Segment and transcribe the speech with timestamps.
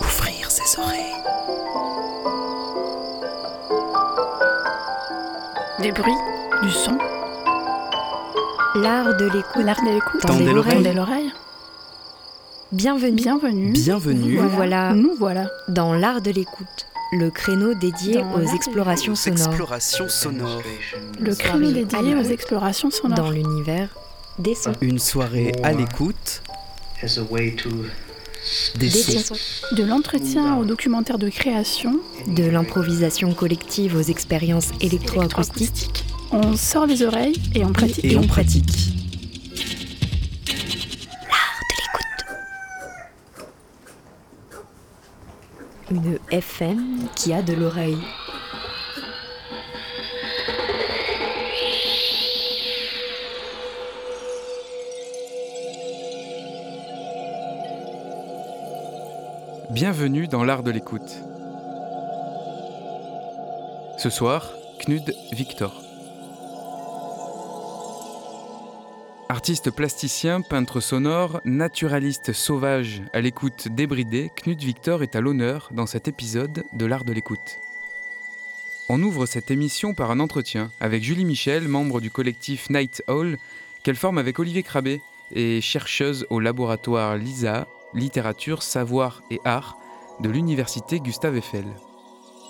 [0.00, 1.14] Ouvrir ses oreilles.
[5.80, 6.12] Des bruits,
[6.62, 6.96] du son,
[8.76, 9.64] L'art de l'écoute.
[9.64, 10.20] l'art de l'écoute.
[10.20, 10.74] Tendez l'oreille.
[10.76, 11.32] Tendez l'oreille.
[12.72, 13.16] Bienvenue.
[13.16, 13.72] Bienvenue.
[13.72, 15.46] Bienvenue Nous voilà Nous voilà.
[15.68, 20.62] dans l'art de l'écoute, le créneau dédié Dans aux explorations sonores explorations sonores.
[21.18, 23.16] Le créneau dédié aux explorations sonores.
[23.18, 23.88] dans l'univers
[24.38, 24.72] des sons.
[24.80, 26.42] Une soirée à l'écoute
[27.02, 27.68] as a way to
[28.78, 29.34] des Des sons.
[29.34, 29.74] sons.
[29.76, 35.56] De l'entretien au documentaire de création De l'improvisation collective aux expériences électroacoustiques.
[35.60, 36.04] électroacoustique.
[36.32, 38.04] On sort les oreilles et on pratique.
[38.04, 38.89] Et on pratique.
[46.30, 47.98] FM qui a de l'oreille.
[59.70, 61.18] Bienvenue dans l'art de l'écoute.
[63.98, 65.89] Ce soir, Knud Victor.
[69.30, 75.86] Artiste plasticien, peintre sonore, naturaliste sauvage à l'écoute débridée, Knud Victor est à l'honneur dans
[75.86, 77.60] cet épisode de l'art de l'écoute.
[78.88, 83.38] On ouvre cette émission par un entretien avec Julie Michel, membre du collectif Night Owl,
[83.84, 89.78] qu'elle forme avec Olivier Crabé et chercheuse au laboratoire LISA, littérature, savoir et art
[90.18, 91.66] de l'université Gustave Eiffel.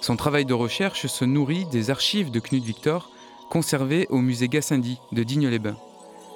[0.01, 3.11] Son travail de recherche se nourrit des archives de Knud Victor
[3.51, 5.77] conservées au musée Gassendi de Digne-les-Bains.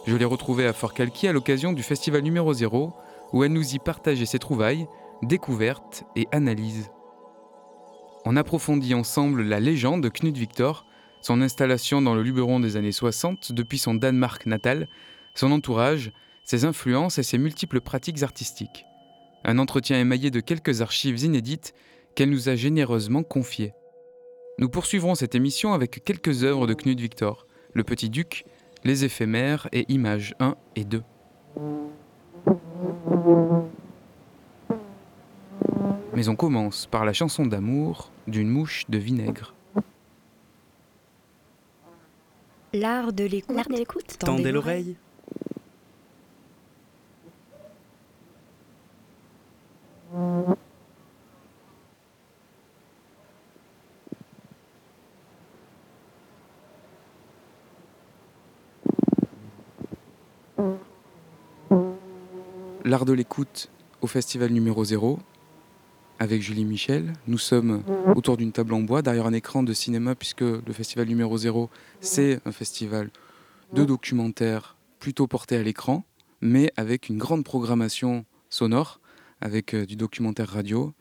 [0.07, 2.93] Je l'ai retrouvée à Fort-Calquier à l'occasion du festival numéro 0
[3.33, 4.87] où elle nous y partageait ses trouvailles,
[5.23, 6.91] découvertes et analyses.
[8.27, 10.85] On approfondit ensemble la légende de Knud Victor,
[11.23, 14.89] son installation dans le Luberon des années 60 depuis son Danemark natal,
[15.35, 16.13] son entourage,
[16.45, 18.85] ses influences et ses multiples pratiques artistiques.
[19.43, 21.75] Un entretien émaillé de quelques archives inédites
[22.15, 23.73] qu'elle nous a généreusement confiées.
[24.59, 28.45] Nous poursuivrons cette émission avec quelques œuvres de Knud Victor, Le Petit Duc,
[28.85, 31.03] Les éphémères et Images 1 et 2.
[36.15, 39.55] Mais on commence par la chanson d'amour d'une mouche de vinaigre.
[42.75, 44.19] L'art de l'écoute.
[44.19, 44.97] Tendez l'oreille.
[62.85, 63.71] L'art de l'écoute
[64.03, 65.19] au festival numéro 0
[66.19, 67.13] avec Julie Michel.
[67.27, 67.83] Nous sommes
[68.15, 71.71] autour d'une table en bois derrière un écran de cinéma puisque le festival numéro 0
[72.01, 73.11] c'est un festival
[73.73, 76.05] de documentaires plutôt porté à l'écran
[76.41, 79.01] mais avec une grande programmation sonore
[79.41, 80.93] avec euh, du documentaire radio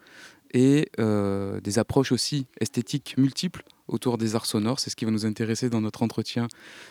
[0.54, 4.80] et euh, des approches aussi esthétiques multiples autour des arts sonores.
[4.80, 6.48] C'est ce qui va nous intéresser dans notre entretien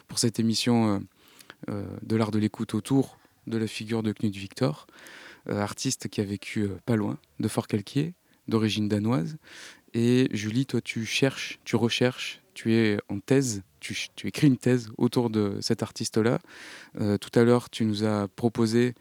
[0.09, 0.99] pour cette émission euh,
[1.69, 4.87] de l'art de l'écoute autour de la figure de Knut Victor,
[5.49, 8.15] euh, artiste qui a vécu euh, pas loin de Fort-Calquier,
[8.49, 9.37] d'origine danoise.
[9.95, 14.91] Et Julie, toi, tu cherches, tu recherches, tu es en thèse, tu, écris une thèse
[14.97, 16.41] autour de cet artiste-là.
[17.01, 18.95] Euh, tout à l'heure, tu nous as proposé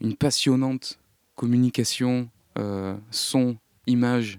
[0.00, 1.00] une passionnante
[1.34, 3.56] communication, euh, son,
[3.86, 4.38] image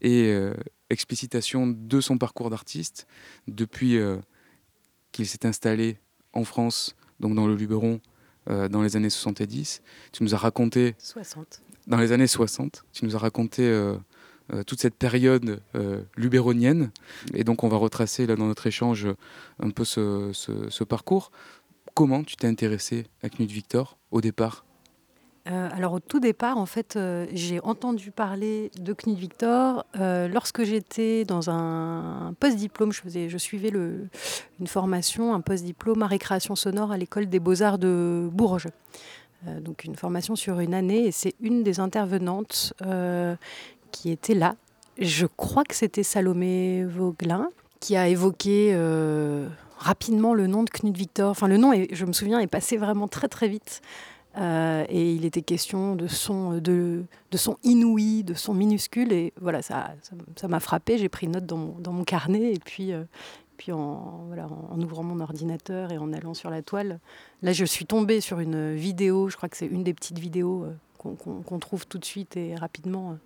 [0.00, 0.54] et euh,
[0.90, 3.06] explicitation de son parcours d'artiste
[3.48, 4.18] depuis euh,
[5.12, 5.98] qu'il s'est installé
[6.32, 8.00] en France, donc dans le Luberon,
[8.50, 9.80] euh, dans les années 70.
[10.12, 11.62] Tu nous as raconté 60.
[11.86, 12.84] dans les années 60.
[12.92, 13.96] Tu nous as raconté euh,
[14.52, 15.62] euh, toute cette période
[16.16, 16.90] lubéronienne.
[17.32, 19.06] Et donc, on va retracer là, dans notre échange
[19.60, 21.30] un peu ce, ce- ce parcours.
[21.94, 24.64] Comment tu t'es intéressé à Knut Victor au départ?
[25.50, 30.28] Euh, alors au tout départ, en fait, euh, j'ai entendu parler de Knut Victor euh,
[30.28, 32.92] lorsque j'étais dans un post-diplôme.
[32.92, 38.28] Je, je suivais une formation, un post-diplôme à récréation sonore à l'école des beaux-arts de
[38.32, 38.68] Bourges.
[39.60, 42.74] Donc une formation sur une année et c'est une des intervenantes
[43.90, 44.54] qui était là.
[44.98, 47.48] Je crois que c'était Salomé Vauglin
[47.80, 48.72] qui a évoqué
[49.78, 51.30] rapidement le nom de Knut Victor.
[51.30, 53.82] Enfin, le nom, je me souviens, est passé vraiment très très vite.
[54.38, 59.12] Euh, et il était question de son, de, de son inouï, de son minuscule.
[59.12, 59.94] Et voilà, ça
[60.48, 60.98] m'a frappé.
[60.98, 62.54] J'ai pris note dans mon, carnet.
[62.54, 63.04] Et puis, euh,
[63.56, 64.28] puis en,
[64.82, 66.98] ouvrant mon ordinateur et en allant sur la toile,
[67.42, 69.28] là, je suis tombée sur une vidéo.
[69.28, 71.14] Je crois que c'est une des petites vidéos euh,
[71.44, 73.18] qu'on trouve tout de suite et rapidement.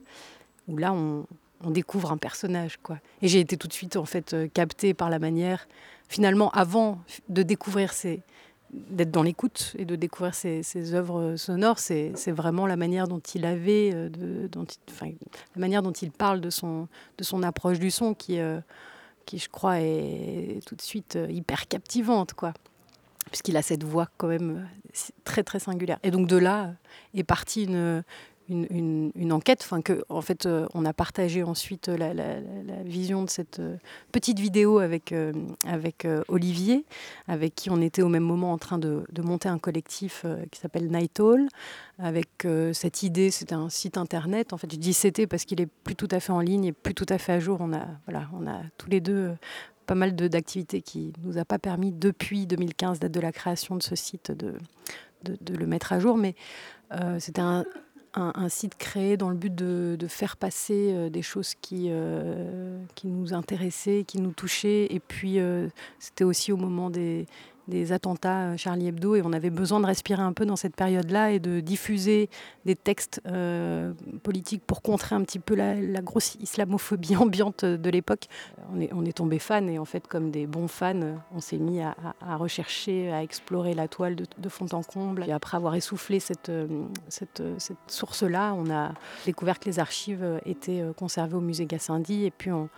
[0.66, 1.24] où là, on,
[1.62, 2.78] on découvre un personnage.
[2.82, 2.98] Quoi.
[3.22, 5.68] Et j'ai été tout de suite en fait captée par la manière,
[6.08, 6.98] finalement, avant
[7.28, 8.22] de découvrir ces,
[8.72, 11.78] d'être dans l'écoute et de découvrir ses, œuvres sonores.
[11.78, 15.10] C'est vraiment la manière dont il avait, euh, de, dont enfin,
[15.54, 18.60] la manière dont il parle de son, de son approche du son qui, euh,
[19.24, 22.52] qui, je crois, est tout de suite euh, hyper captivante, quoi.
[23.26, 24.68] Puisqu'il a cette voix quand même
[25.24, 25.98] très très singulière.
[26.04, 26.74] Et donc de là
[27.12, 28.04] est partie une,
[28.48, 32.12] une, enquête, enfin que en fait euh, on a partagé ensuite la,
[32.84, 33.76] vision de cette euh,
[34.12, 35.32] petite vidéo avec euh,
[35.66, 36.84] avec Olivier,
[37.28, 40.88] avec qui on était au même moment en train de, monter un collectif qui s'appelle
[40.88, 41.48] Night Hall,
[41.98, 44.52] avec cette idée, c'était un site internet.
[44.52, 46.72] En fait, je dis c'était parce qu'il est plus tout à fait en ligne et
[46.72, 47.58] plus tout à fait à jour.
[47.60, 49.34] On a voilà, on a tous les deux
[49.86, 53.82] pas mal d'activités qui nous a pas permis depuis 2015, date de la création de
[53.82, 54.54] ce site, de,
[55.24, 56.34] de, le mettre à jour, mais
[57.18, 57.64] c'était un,
[58.16, 63.08] un, site créé dans le but de, faire passer euh, des choses qui, euh, qui
[63.08, 64.86] nous intéressaient, qui nous touchaient.
[64.90, 65.68] Et puis, euh,
[65.98, 67.26] c'était aussi au moment des,
[67.68, 71.32] des attentats Charlie Hebdo et on avait besoin de respirer un peu dans cette période-là
[71.32, 72.28] et de diffuser
[72.64, 73.92] des textes euh,
[74.22, 78.26] politiques pour contrer un petit peu la, grosse islamophobie ambiante de l'époque.
[78.72, 81.58] On est, on est tombé fan et en fait comme des bons fans, on s'est
[81.58, 81.94] mis à,
[82.36, 85.24] rechercher, à explorer la toile de, fond en comble.
[85.26, 86.50] Et après avoir essoufflé cette,
[87.88, 88.92] source-là, on a
[89.24, 92.68] découvert que les archives étaient conservées au musée Gassendi et puis on,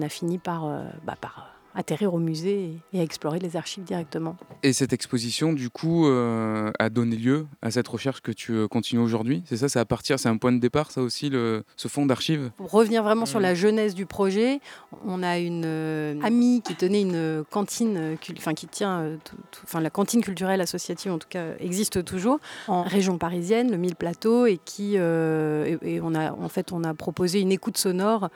[0.00, 4.36] a fini par, euh, bah, par atterrir au musée et, et, explorer les archives directement.
[4.64, 8.66] Et cette exposition, du coup, euh, a donné lieu à cette recherche que tu euh,
[8.66, 11.62] continues aujourd'hui C'est ça, c'est à partir, c'est un point de départ, ça aussi, le,
[11.76, 12.50] ce fonds d'archives?
[12.56, 13.26] Pour revenir vraiment mmh.
[13.26, 14.60] sur la jeunesse du projet,
[15.06, 19.16] on a une euh, amie qui tenait une cantine, enfin qui tient, euh,
[19.64, 23.96] enfin la cantine culturelle associative en tout cas existe toujours en région parisienne, le Mille
[23.96, 27.78] Plateau, et qui, euh, et, et, on a en fait on a proposé une écoute
[27.78, 28.28] sonore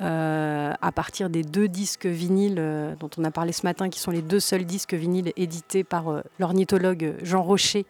[0.00, 4.00] euh, à partir des deux disques vinyles euh, dont on a parlé ce matin, qui
[4.00, 7.86] sont les deux seuls disques vinyles édités par euh, l'ornithologue Jean Rocher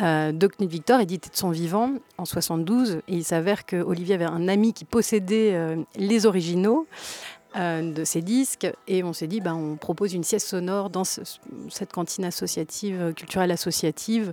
[0.00, 3.00] euh, de Victor, édité de son vivant en 72.
[3.08, 6.86] Et il s'avère que Olivier avait un ami qui possédait euh, les originaux
[7.56, 11.22] de ces disques et on s'est dit ben, on propose une sieste sonore dans ce,
[11.70, 14.32] cette cantine associative culturelle associative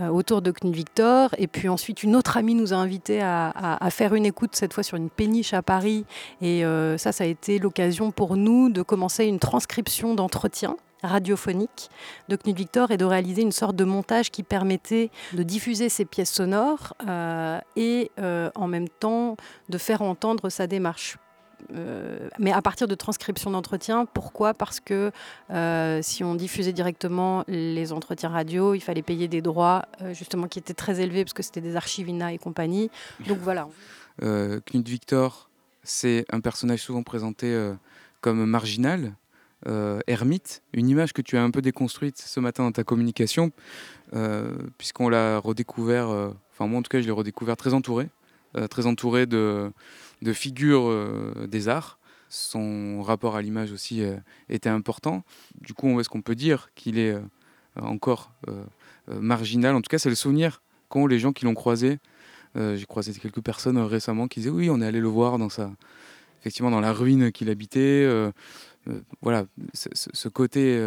[0.00, 1.34] euh, autour de Knut Victor.
[1.36, 4.82] Et puis ensuite une autre amie nous a invité à, faire une écoute cette fois
[4.82, 6.06] sur une péniche à Paris.
[6.40, 11.90] Et euh, ça ça a été l'occasion pour nous de commencer une transcription d'entretien radiophonique
[12.28, 16.04] de Knut Victor et de réaliser une sorte de montage qui permettait de diffuser ces
[16.04, 19.36] pièces sonores euh, et euh, en même temps
[19.68, 21.18] de faire entendre sa démarche
[21.74, 24.06] euh, mais à partir de transcription d'entretien.
[24.06, 24.54] Pourquoi?
[24.54, 25.10] Parce que
[25.50, 30.48] euh, si on diffusait directement les entretiens radio, il fallait payer des droits euh, justement
[30.48, 32.90] qui étaient très élevés parce que c'était des archives INA et compagnie.
[33.26, 33.68] Donc voilà.
[34.20, 35.48] Knut Victor,
[35.82, 37.72] c'est un personnage souvent présenté
[38.20, 39.14] comme marginal,
[40.06, 43.52] ermite, une image que tu as un peu déconstruite ce matin dans ta communication,
[44.76, 48.10] puisqu'on l'a redécouvert, enfin moi en tout cas je l'ai redécouvert très entouré,
[48.68, 49.72] très entouré de,
[50.22, 51.98] de figures euh, des arts.
[52.28, 54.16] Son rapport à l'image aussi euh,
[54.48, 55.22] était important.
[55.60, 57.20] Du coup, est-ce qu'on peut dire qu'il est euh,
[57.80, 58.32] encore
[59.08, 61.98] marginal En tout cas, c'est le souvenir qu'ont les gens qui l'ont croisé.
[62.54, 65.70] J'ai croisé quelques personnes récemment qui disaient oui, on est allé le voir dans sa,
[66.40, 68.06] effectivement dans la ruine qu'il habitait.
[69.22, 70.78] Voilà, ce, côté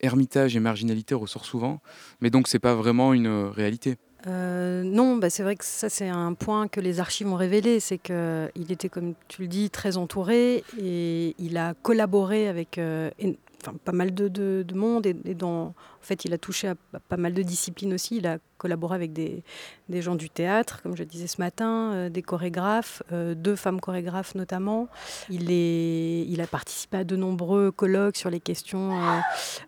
[0.00, 1.80] ermitage et marginalité ressort souvent,
[2.20, 3.96] mais donc c'est pas vraiment une réalité.
[4.26, 7.78] Euh, non, bah c'est vrai que ça c'est un point que les archives ont révélé,
[7.78, 13.10] c'est qu'il était, comme tu le dis, très entouré et il a collaboré avec euh,
[13.84, 15.34] pas mal de, de, de monde et, et
[16.00, 16.74] en fait il a touché à
[17.08, 18.16] pas mal de disciplines aussi.
[18.16, 19.44] Il a collaboré avec des,
[19.88, 23.80] des gens du théâtre, comme je disais ce matin, euh, des chorégraphes, euh, deux femmes
[23.80, 24.88] chorégraphes notamment.
[25.30, 28.98] Il, est, il a participé à de nombreux colloques sur les questions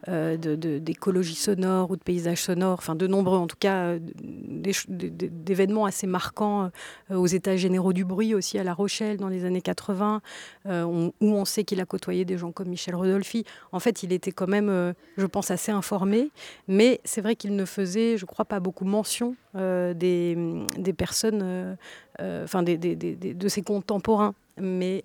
[0.09, 6.07] euh, d'écologie sonore ou de paysage sonore, enfin de nombreux en tout cas, d'événements assez
[6.07, 6.71] marquants
[7.11, 10.21] euh, aux états généraux du bruit aussi à La Rochelle dans les années 80,
[10.67, 13.45] euh, on, où on sait qu'il a côtoyé des gens comme Michel Rodolphi.
[13.73, 16.30] En fait, il était quand même, euh, je pense, assez informé,
[16.69, 21.75] mais c'est vrai qu'il ne faisait, je crois, pas beaucoup mention euh, des, personnes, euh,
[22.21, 24.35] euh, enfin de ses contemporains.
[24.61, 25.05] Mais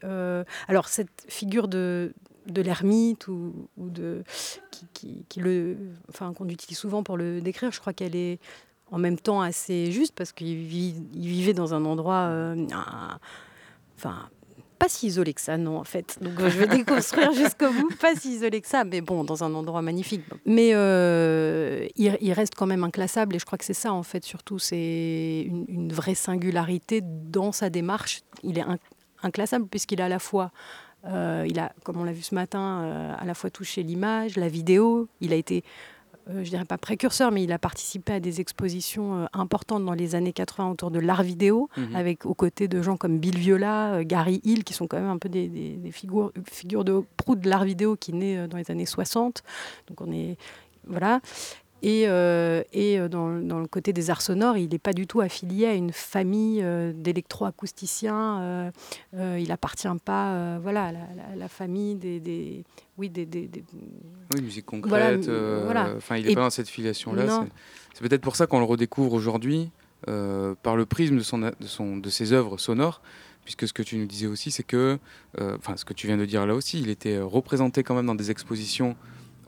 [0.68, 2.14] alors cette figure de,
[2.56, 4.24] l'ermite ou, de
[4.72, 5.42] qui,
[6.10, 8.40] enfin qu'on utilise souvent pour le décrire, je crois qu'elle est
[8.92, 12.30] en même temps assez juste parce qu'il vivait dans un endroit,
[13.98, 14.30] enfin
[14.86, 16.18] pas si isolé que ça, non, en fait.
[16.22, 17.90] Donc, euh, je vais déconstruire jusqu'au bout.
[18.00, 20.22] Pas si isolé que ça, mais bon, dans un endroit magnifique.
[20.46, 24.04] Mais euh, il, il, reste quand même inclassable, et je crois que c'est ça, en
[24.04, 24.60] fait, surtout.
[24.60, 28.22] C'est une, une, vraie singularité dans sa démarche.
[28.44, 28.78] Il est in,
[29.24, 30.52] inclassable, puisqu'il a à la fois.
[31.08, 34.38] Euh, il a, comme on l'a vu ce matin, euh, à la fois touché l'image,
[34.38, 35.08] la vidéo.
[35.22, 35.64] Il a été
[36.30, 39.94] euh, je dirais pas précurseur, mais il a participé à des expositions euh, importantes dans
[39.94, 41.96] les années 80 autour de l'art vidéo, Mhm.
[41.96, 45.10] avec aux côtés de gens comme Bill Viola, euh, Gary Hill, qui sont quand même
[45.10, 48.48] un peu des, des- des figures, figures de proue de l'art vidéo qui naît euh,
[48.48, 49.44] dans les années 60.
[49.88, 50.38] Donc on est
[50.88, 51.20] voilà.
[51.84, 55.06] Et, euh, et euh, dans, dans le côté des arts sonores, il n'est pas du
[55.06, 56.94] tout affilié à une famille euh,
[57.50, 58.42] d'électroacousticiens.
[58.42, 58.72] euh,
[59.16, 62.64] euh, il appartient pas, euh, voilà, à la, la- la famille des, des-
[62.98, 63.64] oui, des, des- des-
[64.34, 64.90] Oui, musique concrète.
[64.90, 65.94] Voilà, euh, voilà.
[65.98, 67.46] Enfin, il n'est pas dans cette filiation-là.
[67.94, 69.70] C'est- peut-être pour ça qu'on le redécouvre aujourd'hui
[70.08, 73.02] euh, par le prisme de, son, de, son, de ses œuvres sonores.
[73.44, 74.98] Puisque ce que tu nous disais aussi, c'est que,
[75.40, 77.94] euh, enfin, ce que tu viens de dire là aussi, il était euh, représenté quand
[77.94, 78.96] même dans des expositions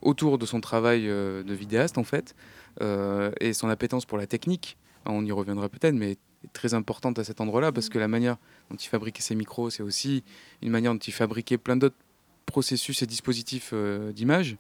[0.07, 2.33] autour de son travail euh, de vidéaste, en fait,
[2.81, 4.77] euh, et son appétence pour la technique.
[5.05, 6.17] On y reviendra peut-être, mais
[6.53, 8.37] très importante à cet endroit-là, parce que la manière
[8.71, 10.23] dont il fabriquait ses micros, c'est aussi
[10.61, 11.97] une manière dont il fabriquait plein d'autres
[12.45, 14.55] processus et dispositifs euh, d'image.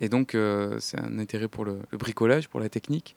[0.00, 3.14] Et donc, euh, c'est un intérêt pour le, le bricolage, pour la technique.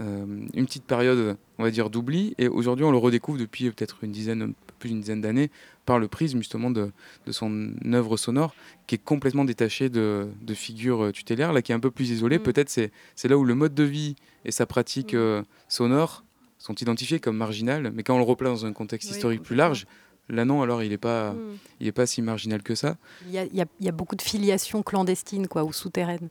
[0.00, 0.24] Euh,
[0.54, 2.34] une petite période, on va dire, d'oubli.
[2.38, 5.50] Et aujourd'hui, on le redécouvre depuis peut-être une dizaine, plus d'une dizaine d'années,
[5.86, 6.90] par le prisme justement de,
[7.26, 8.52] de son œuvre sonore,
[8.86, 12.10] qui est complètement détachée de, de figures euh, tutélaires, là, qui est un peu plus
[12.10, 12.38] isolée.
[12.38, 12.42] Mm.
[12.42, 15.18] Peut-être c'est c'est là où le mode de vie et sa pratique Mm.
[15.18, 16.24] euh, sonore
[16.58, 17.90] sont identifiés comme marginales.
[17.94, 19.86] Mais quand on le replace dans un contexte Oui, historique plus large,
[20.28, 21.38] là non, alors il n'est pas, Mm.
[21.80, 22.96] il est pas si marginal que ça.
[23.26, 25.72] Il y, a, il y a- il y a beaucoup de filiations clandestines quoi, ou
[25.72, 26.28] souterraines.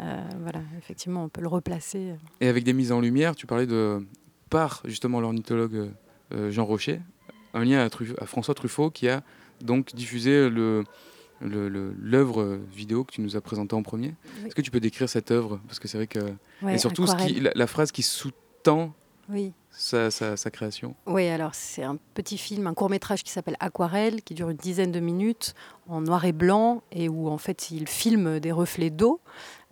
[0.00, 2.14] Euh, voilà, effectivement, on peut le replacer.
[2.40, 4.04] Et avec des mises en lumière, tu parlais de
[4.50, 5.90] par justement l'ornithologue
[6.32, 7.00] euh, Jean Rocher,
[7.54, 7.88] un lien
[8.20, 9.22] à, François Truffaut qui a
[9.60, 10.84] donc diffusé le
[11.40, 14.08] le- le- l'œuvre vidéo que tu nous as présentée en premier.
[14.40, 14.46] Oui.
[14.48, 15.60] Est-ce que tu peux décrire cette œuvre?
[15.68, 16.18] Parce que c'est vrai que...
[16.62, 17.42] Ouais, et surtout ce qui- aquarelle.
[17.44, 18.92] la, la phrase qui sous-tend
[19.28, 19.52] Oui.
[19.70, 20.96] sa, sa- sa création.
[21.06, 24.56] Oui, alors c'est un petit film, un court métrage qui s'appelle Aquarelle, qui dure une
[24.56, 25.54] dizaine de minutes,
[25.88, 29.20] en noir et blanc, et où en fait il filme des reflets d'eau.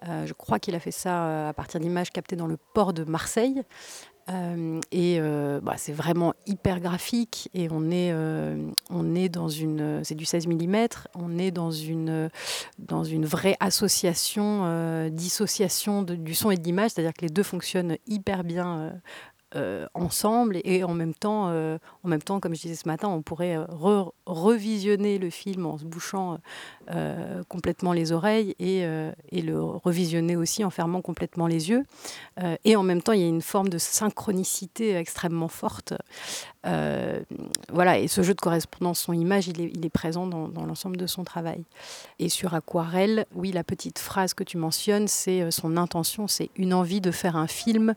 [0.06, 2.92] Euh, je crois qu'il a fait ça euh, à partir d'images captées dans le port
[2.92, 3.62] de Marseille.
[4.28, 9.48] Euh, et euh, bah, c'est vraiment hyper graphique et on est, euh, on est dans
[9.48, 12.28] une, c'est du 16 mm, on est dans une,
[12.78, 17.96] dans une vraie association, dissociation du son et de l'image, c'est-à-dire que les deux fonctionnent
[18.06, 19.00] hyper bien
[19.54, 23.08] euh, ensemble et en même temps, euh, en même temps, comme je disais ce matin,
[23.08, 26.38] on pourrait euh, re- revisionner le film en se bouchant
[27.48, 28.82] complètement les oreilles et,
[29.32, 31.84] et le revisionner aussi en fermant complètement les yeux.
[32.64, 35.94] Et en même temps, il y a une forme de synchronicité extrêmement forte.
[36.62, 40.96] Voilà, et ce jeu de correspondance son-image, il est, il est présent dans, dans l'ensemble
[40.96, 41.64] de son travail.
[42.20, 46.72] Et sur Aquarelle, oui, la petite phrase que tu mentionnes, c'est son intention, c'est une
[46.72, 47.94] envie de faire un film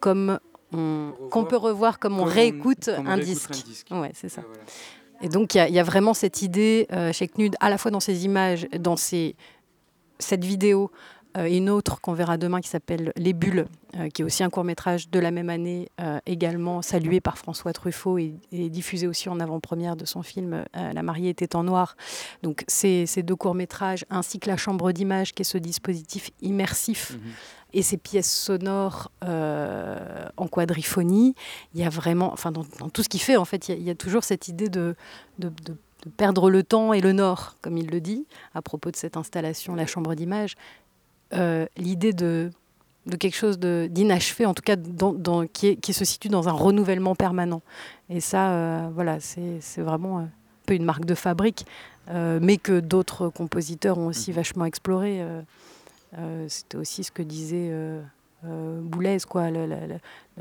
[0.00, 3.50] comme qu'on peut revoir comme on Comme réécoute comme on un réécoute disque.
[3.50, 3.86] un disque.
[3.90, 4.42] Ouais, c'est ça.
[4.46, 4.62] Voilà.
[5.20, 7.70] Et donc, il y a- il y, a vraiment cette idée euh, chez Knud, à
[7.70, 9.34] la fois dans ses images, dans ses,
[10.20, 10.90] cette vidéo,
[11.36, 14.44] euh, et une autre qu'on verra demain qui s'appelle Les Bulles, euh, qui est aussi
[14.44, 15.88] un court-métrage de la même année,
[16.24, 21.02] également salué par François Truffaut et, et diffusé aussi en avant-première de son film La
[21.02, 21.96] mariée était en noir.
[22.44, 27.12] Donc, ces, ces deux courts-métrages, ainsi que la chambre d'image, qui est ce dispositif immersif
[27.14, 27.20] Mhm.
[27.74, 31.34] Et ces pièces sonores euh, en quadriphonie,
[31.74, 33.74] il y a vraiment, enfin dans, dans tout ce qu'il fait, en fait, il y,
[33.74, 34.94] a- il y a toujours cette idée de,
[35.38, 38.90] de, de- de perdre le temps et le nord, comme il le dit, à propos
[38.90, 40.54] de cette installation, la chambre d'image.
[41.34, 42.50] Euh, L'idée de,
[43.20, 46.52] quelque chose d'inachevé, en tout cas dans- dans- qui, est- qui se situe dans un
[46.52, 47.60] renouvellement permanent.
[48.08, 50.28] Et ça, euh, voilà, c'est vraiment un
[50.66, 51.66] peu une marque de fabrique,
[52.40, 54.36] mais que d'autres compositeurs ont aussi Mhm.
[54.36, 55.22] vachement exploré.
[56.16, 58.00] Euh, C'était aussi ce que disait euh,
[58.46, 59.76] euh, Boulez, quoi, le, le-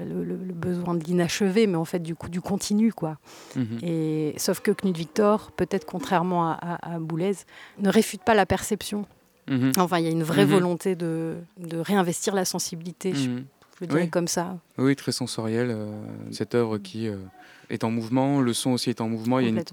[0.05, 3.17] le- le- le besoin de l'inachevé, mais en fait du coup du continu, quoi.
[3.55, 3.79] Mhm.
[3.81, 7.33] Et sauf que Knut Victor, peut-être contrairement à, à, à Boulez,
[7.79, 9.05] ne réfute pas la perception.
[9.49, 9.71] Mhm.
[9.77, 10.51] Enfin, il y a une vraie Mhm.
[10.51, 13.29] volonté de, de réinvestir la sensibilité, je, je
[13.81, 14.09] le dirais Oui.
[14.09, 15.69] comme ça, Oui, très sensoriel.
[15.71, 15.89] euh,
[16.31, 17.15] cette œuvre qui euh,
[17.69, 19.39] est en mouvement, le son aussi est en mouvement.
[19.39, 19.63] Il y a une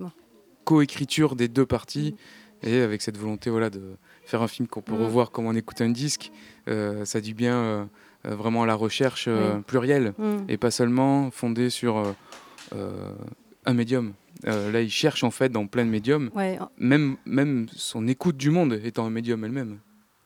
[0.64, 2.14] coécriture des deux parties
[2.62, 3.82] et avec cette volonté voilà, de
[4.25, 5.02] faire un film qu'on peut Mm.
[5.04, 6.33] revoir comme on écoute un disque.
[6.69, 7.85] euh, ça dit bien euh,
[8.26, 9.62] euh, vraiment la recherche euh, Oui.
[9.66, 10.45] plurielle Mm.
[10.49, 12.14] et pas seulement fondée sur
[13.66, 14.14] un médium.
[14.45, 18.50] Là, il cherche en fait dans plein de médiums, Ouais, même, même son écoute du
[18.50, 19.78] monde étant un médium elle-même.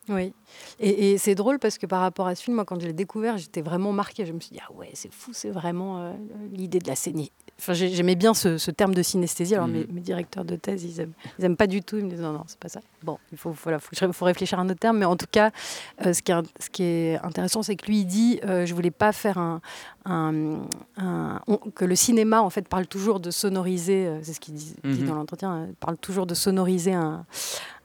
[0.08, 0.32] Oui,
[0.80, 2.94] et, et c'est drôle parce que par rapport à ce film, moi quand je l'ai
[2.94, 4.24] découvert, j'étais vraiment marquée.
[4.24, 6.16] Je me suis dit, ah ouais, c'est fou, c'est vraiment
[6.52, 7.26] l'idée de la scène.
[7.60, 9.54] Enfin, j'aimais bien ce, ce terme de synesthésie.
[9.56, 9.72] Alors Mhm.
[9.74, 11.96] mes, mes directeurs de thèse, ils aiment, ils aiment pas du tout.
[11.98, 12.80] Ils me disent, non, non, c'est pas ça.
[13.02, 14.98] Bon, il faut, voilà, faut, faut réfléchir à un autre terme.
[14.98, 15.50] Mais en tout cas,
[16.06, 18.74] euh, ce, qui est, ce qui est intéressant, c'est que lui, il dit, euh, je
[18.74, 19.60] voulais pas faire un...
[20.04, 20.60] un-
[20.96, 24.54] un- on- que le cinéma, en fait, parle toujours de sonoriser, euh, c'est ce qu'il
[24.54, 25.06] dit, dit Mhm.
[25.08, 27.26] dans l'entretien, euh, parle toujours de sonoriser un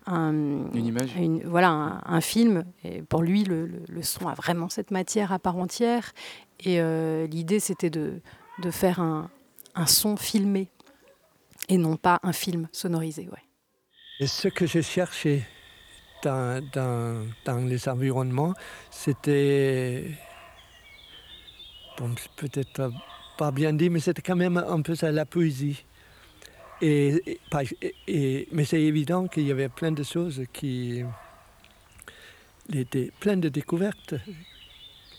[0.05, 0.33] un,
[0.73, 1.15] Une image.
[1.17, 2.65] une- voilà, un, un film.
[2.83, 6.11] Et pour lui, le, le- le son a vraiment cette matière à part entière.
[6.59, 8.19] Et euh, l'idée, c'était de,
[8.61, 9.29] de faire un,
[9.75, 10.69] un son filmé
[11.69, 13.27] et non pas un film sonorisé.
[13.29, 13.43] Ouais.
[14.19, 15.43] Et ce que j'ai cherché
[16.23, 17.27] dans,
[17.67, 18.53] les environnements,
[18.91, 20.11] c'était,
[21.97, 22.91] bon, c'est peut-être
[23.37, 25.83] pas bien dit, mais c'était quand même un peu ça, la poésie.
[26.81, 27.39] Et,
[28.51, 31.03] mais c'est évident qu'il y avait plein de choses qui.
[32.69, 34.15] les- des- plein de découvertes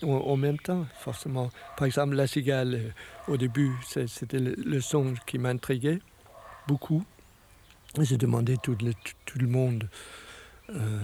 [0.02, 1.50] en, même temps, forcément.
[1.76, 3.72] Par exemple, la cigale, euh, au début,
[4.06, 6.00] c'était le, son qui m'intriguait
[6.66, 7.04] beaucoup.
[8.00, 8.92] J'ai demandé tout le,
[9.24, 9.88] tout- le monde
[10.70, 11.00] euh,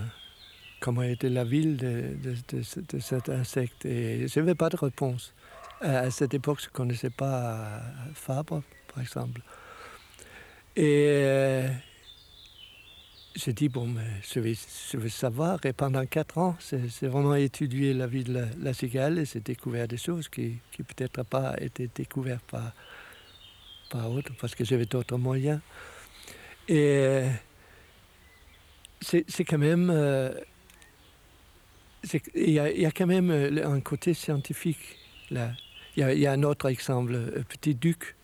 [0.81, 4.69] comment était la ville de, de- de ce- de cet insecte et je n'avais pas
[4.69, 5.35] de réponse.
[5.81, 7.81] À, cette époque, je ne connaissais pas euh,
[8.15, 9.41] Fabre, par exemple.
[10.77, 11.67] Et
[13.35, 15.65] j'ai dit, bon, je vais, savoir.
[15.65, 19.87] Et pendant quatre ans, c'est vraiment étudié la vie de la, cigale et j'ai découvert
[19.87, 22.73] des choses qui, qui peut-être pas été découvertes par,
[23.91, 25.61] par autres, parce que j'avais d'autres moyens.
[26.69, 27.25] Et
[29.01, 29.91] c'est quand même.
[29.91, 30.33] euh,
[32.35, 34.99] Il y, y a quand même un côté scientifique
[35.31, 35.53] là.
[35.97, 38.15] Il y y a un autre exemple, euh, Petit Duc,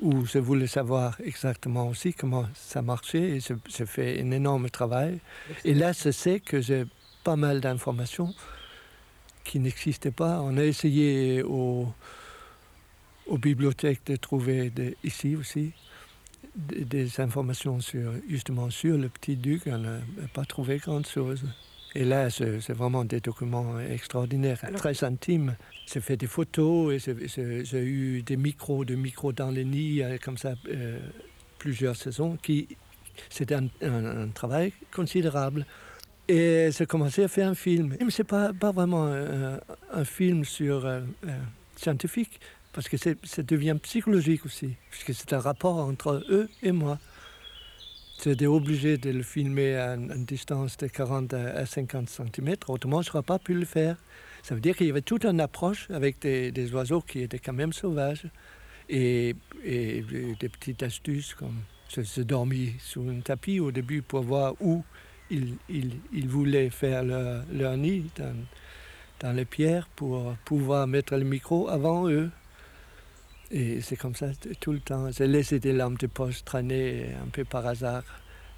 [0.00, 5.18] où je voulais savoir exactement aussi comment ça marchait et j'ai fait un énorme travail.
[5.64, 6.84] Et là, je sais que j'ai
[7.22, 8.34] pas mal d'informations
[9.44, 10.40] qui n'existaient pas.
[10.42, 11.92] On a essayé au-
[13.26, 14.72] aux bibliothèques de trouver
[15.04, 15.72] ici aussi
[16.56, 19.62] des, des informations sur, justement sur le petit duc.
[19.66, 19.98] On n'a
[20.34, 21.44] pas trouvé grand-chose.
[21.94, 25.54] Et là, c'est c'est vraiment des documents extraordinaires, très intimes.
[25.86, 26.98] J'ai fait des photos et
[27.64, 30.98] j'ai- eu des micros, des micros dans les nids, euh, comme ça, euh,
[31.58, 32.38] plusieurs saisons.
[33.28, 35.66] C'était un, travail considérable.
[36.26, 37.96] Et j'ai commencé à faire un film.
[38.00, 39.60] Mais ce n'est pas, pas vraiment un,
[39.92, 41.38] un film sur, euh, euh,
[41.76, 42.40] scientifique,
[42.72, 46.98] parce que ça devient psychologique aussi, puisque c'est un rapport entre eux et moi.
[48.22, 53.02] J'étais obligé de le filmer à une, distance de 40 à à 50 cm, autrement
[53.02, 53.96] je n'aurais pas pu le faire.
[54.44, 57.38] Ça veut dire qu'il y avait toute une approche avec des, des oiseaux qui étaient
[57.38, 58.26] quand même sauvages
[58.90, 60.04] et, et
[60.38, 64.84] des petites astuces comme je dormis sous un tapis au début pour voir où
[65.30, 68.36] ils, voulaient faire leur, leur nid dans,
[69.20, 72.30] dans les pierres pour pouvoir mettre le micro avant eux.
[73.50, 74.26] Et c'est comme ça
[74.60, 75.10] tout le temps.
[75.10, 78.04] J'ai laissé des lampes de poche traîner un peu par hasard,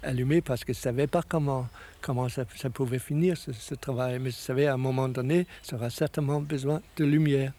[0.07, 1.67] allumées, parce que je ne savais pas comment,
[2.01, 4.19] comment ça, ça pouvait finir, ce, ce travail.
[4.19, 7.53] Mais je savais à un moment donné, ça aura certainement besoin de lumière.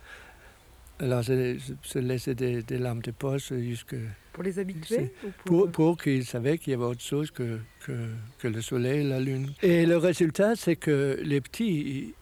[1.01, 1.57] Alors je-
[1.93, 3.95] j'ai laissé des, des lampes de poche jusque
[4.33, 8.09] Pour les habitués ou pour, pour qu'ils savaient qu'il y avait autre chose que, que,
[8.39, 9.53] que le soleil et la lune.
[9.63, 12.15] Et le résultat, c'est que les petits,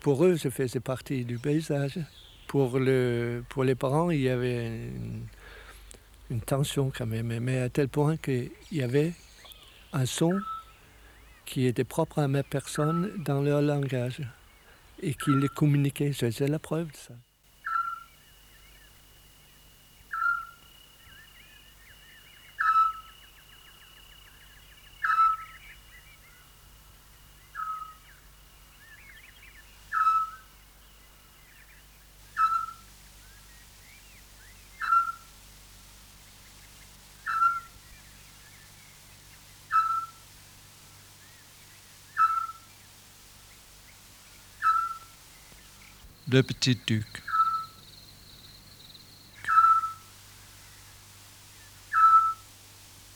[0.00, 1.98] pour eux, ça faisait partie du paysage.
[2.46, 5.22] Pour, le, pour les parents, il y avait une,
[6.30, 9.12] une tension quand même, mais à tel point qu'il y avait
[9.92, 10.40] un son
[11.44, 14.20] qui était propre à ma personne dans leur langage
[15.02, 16.12] et qu'ils le communiquaient.
[16.12, 17.14] C'est la preuve de ça.
[46.30, 47.22] Le petit duc.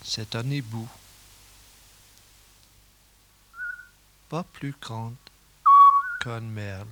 [0.03, 0.89] C'est un hibou.
[4.31, 5.15] Pas plus grande
[6.21, 6.87] qu'un merle.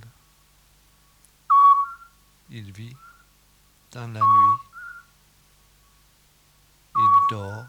[2.51, 2.95] Il vit
[3.91, 4.59] dans la nuit.
[6.97, 7.65] Il dort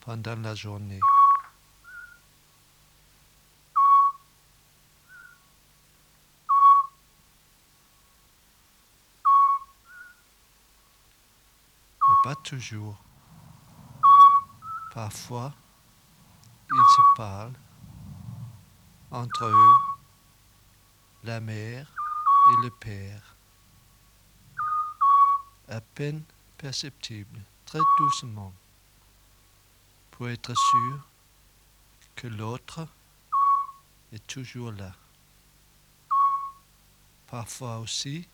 [0.00, 0.98] pendant la journée.
[12.44, 13.02] Toujours.
[14.92, 15.52] Parfois,
[16.70, 17.58] ils se parlent
[19.10, 19.74] entre eux,
[21.24, 21.90] la mère
[22.52, 23.36] et le père,
[25.68, 26.22] à peine
[26.58, 28.52] perceptible, très doucement,
[30.10, 31.08] pour être sûr
[32.14, 32.86] que l'autre
[34.12, 34.92] est toujours là.
[37.26, 38.28] Parfois aussi,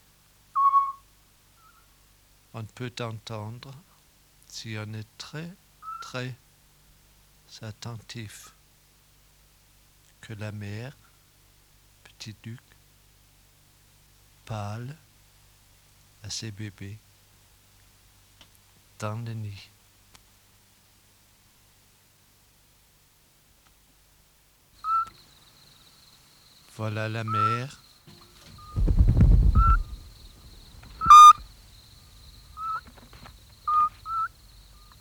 [2.53, 3.73] on peut entendre
[4.51, 5.49] si on est très,
[6.03, 6.35] très
[7.63, 8.53] attentif.
[10.21, 10.95] que la mère,
[12.05, 12.61] petit duc,
[14.45, 14.95] parle
[16.23, 16.99] à ses bébés
[18.99, 19.71] dans le nid.
[26.77, 27.90] Voilà la mère.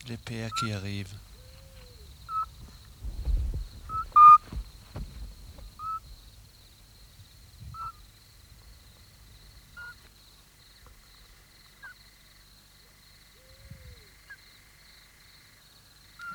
[0.10, 1.14] Les qui arrivent.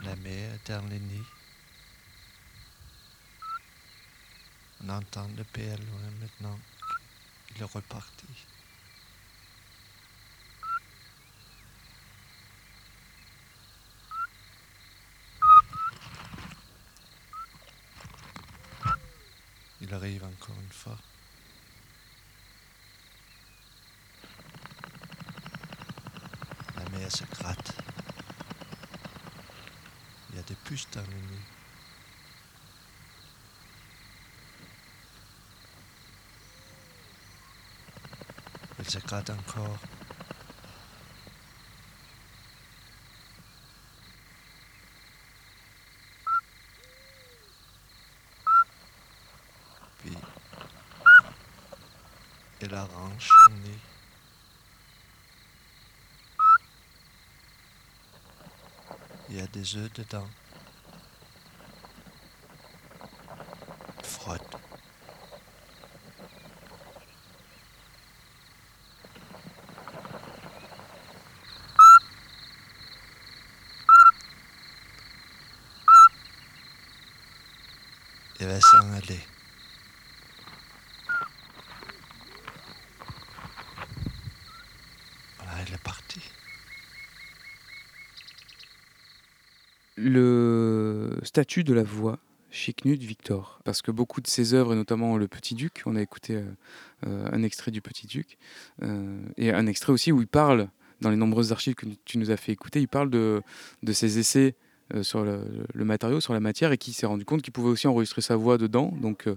[0.05, 1.23] La mère dans le nid.
[4.85, 6.61] On entend le père loin maintenant.
[7.57, 8.27] Il est reparti.
[19.81, 19.93] Il
[20.65, 20.99] arrive encore une fois.
[26.77, 27.73] La mère se gratte.
[30.31, 31.41] Il y a des puces dans le nid.
[38.79, 39.79] Elle se gratte encore.
[50.01, 50.13] Puis,
[52.61, 53.79] elle arrange son nez.
[59.31, 60.29] Il y a des œufs dedans.
[64.03, 64.43] Frotte.
[78.41, 79.21] Il va s'en aller.
[85.39, 86.21] Voilà, il est parti.
[89.97, 92.21] Le statut de la voix
[92.53, 95.97] chez Knut Victor, parce que beaucoup de ses œuvres, et notamment Le Petit Duc, on
[95.97, 96.45] a écouté euh,
[97.09, 98.39] euh, un extrait du Petit Duc,
[98.85, 100.69] euh, et un extrait aussi où il parle,
[101.01, 103.43] dans les nombreuses archives que tu nous as fait écouter, il parle de,
[103.83, 104.55] de ses essais
[105.03, 108.23] sur le, matériau, sur la matière, et qui s'est rendu compte qu'il pouvait aussi enregistrer
[108.23, 109.29] sa voix dedans, donc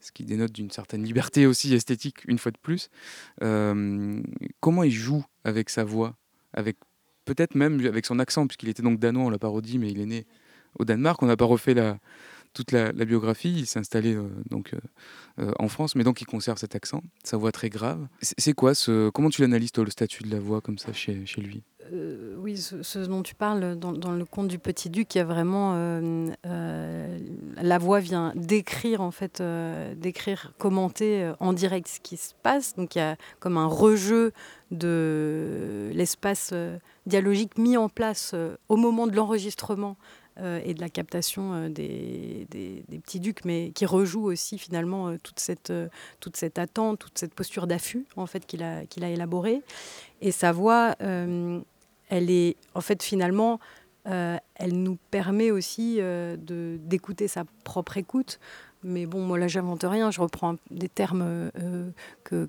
[0.00, 2.90] ce qui dénote d'une certaine liberté aussi esthétique, une fois de plus.
[3.38, 6.16] Comment il joue avec sa voix,
[6.52, 6.76] avec
[7.24, 10.00] peut-être même avec son accent, puisqu'il était donc danois, on l'a pas redit, mais il
[10.00, 10.26] est né
[10.78, 11.22] au Danemark.
[11.22, 11.74] On n'a pas refait
[12.56, 13.54] toute la, biographie.
[13.58, 14.78] Il s'est installé euh, donc euh,
[15.38, 18.06] euh, en France, mais donc il conserve cet accent, sa voix très grave.
[18.22, 18.72] C'est quoi
[19.12, 21.62] Comment tu l'analyses toi le statut de la voix comme ça chez, lui?
[22.38, 25.74] Oui, ce, dont tu parles dans, le conte du Petit Duc, il y a vraiment
[26.44, 29.42] la voix vient décrire en fait,
[29.96, 32.74] décrire, commenter en direct ce qui se passe.
[32.74, 34.32] Donc il y a comme un rejeu
[34.72, 36.52] de l'espace
[37.06, 38.34] dialogique mis en place
[38.68, 39.96] au moment de l'enregistrement
[40.38, 42.46] et de la captation euh, des,
[43.02, 45.88] petits ducs, mais qui rejoue aussi finalement euh, toute cette, euh,
[46.56, 49.62] attente, toute cette posture d'affût en fait qu'il a, élaborée.
[50.20, 51.60] Et sa voix, euh,
[52.08, 53.60] elle est en fait finalement,
[54.06, 58.38] euh, elle nous permet aussi euh, d'écouter sa propre écoute.
[58.86, 60.12] Mais bon, moi là, j'invente rien.
[60.12, 61.90] Je reprends des termes euh,
[62.22, 62.48] que,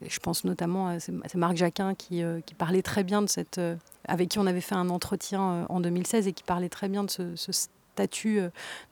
[0.00, 3.58] je pense notamment à c'est Marc Jacquin qui, euh, qui parlait très bien de cette,
[3.58, 3.74] euh,
[4.06, 7.10] avec qui on avait fait un entretien en 2016 et qui parlait très bien de
[7.10, 8.40] ce, statut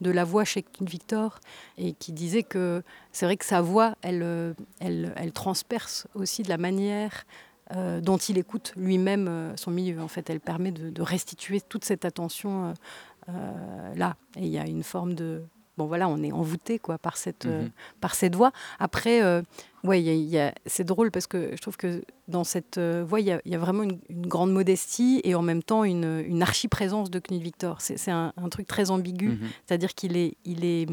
[0.00, 1.38] de la voix chez Victor
[1.76, 2.82] et qui disait que
[3.12, 7.26] c'est vrai que sa voix, elle, elle, transperce aussi de la manière
[8.00, 10.00] dont il écoute lui-même son milieu.
[10.00, 12.72] En fait, elle permet de, restituer toute cette attention
[13.28, 14.16] là.
[14.38, 15.42] Et il y a une forme de
[15.76, 17.70] bon voilà, on est envoûté quoi par cette euh, Mhm.
[18.00, 18.52] par cette voix.
[18.78, 19.42] Après, euh,
[19.82, 22.44] ouais, il y a- il y a- c'est drôle parce que je trouve que dans
[22.44, 25.34] cette euh, voix, il y, a- il y a vraiment une, une grande modestie et
[25.34, 27.80] en même temps une, une archi-présence de Knut Victor.
[27.80, 29.38] C'est un, un truc très ambigu, Mhm.
[29.66, 30.86] c'est-à-dire qu'il est, il est,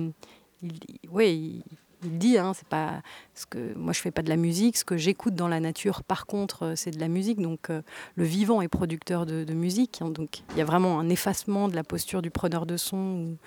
[0.63, 0.73] il,
[1.11, 1.63] ouais, il,
[2.03, 3.03] il dit, hein, c'est pas
[3.35, 6.01] ce que moi je fais pas de la musique, ce que j'écoute dans la nature,
[6.03, 7.39] par contre, c'est de la musique.
[7.39, 7.83] Donc euh,
[8.15, 11.67] le vivant est producteur de, de musique, hein, donc il y a vraiment un effacement
[11.67, 13.37] de la posture du preneur de son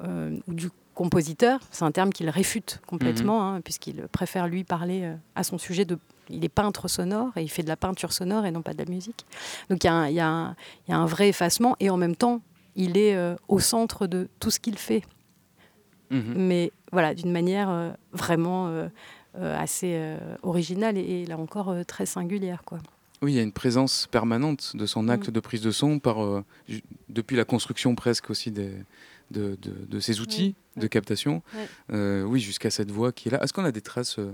[0.00, 1.60] ou, euh, ou du compositeur.
[1.70, 5.84] C'est un terme qu'il réfute complètement, hein, puisqu'il préfère lui parler euh, à son sujet
[5.84, 5.98] de.
[6.30, 8.78] Il est peintre sonore et il fait de la peinture sonore et non pas de
[8.78, 9.24] la musique.
[9.70, 10.20] Donc il y a un, il y y
[10.92, 12.42] a un vrai effacement et en même temps,
[12.76, 15.02] il est euh, au centre de tout ce qu'il fait
[16.10, 16.34] Mhm.
[16.36, 18.88] mais voilà, d'une manière euh, vraiment euh,
[19.34, 22.62] assez originale et, et là encore très singulière.
[22.64, 22.78] Quoi.
[23.20, 25.32] Oui, il y a une présence permanente de son acte Mm.
[25.32, 26.16] de prise de son par,
[27.10, 28.72] depuis la construction presque aussi des,
[29.30, 31.42] de, de, de ces outils Oui, de captation.
[31.92, 33.42] Euh, oui, jusqu'à cette voix qui est là.
[33.42, 34.32] Est-ce qu'on a des traces, euh,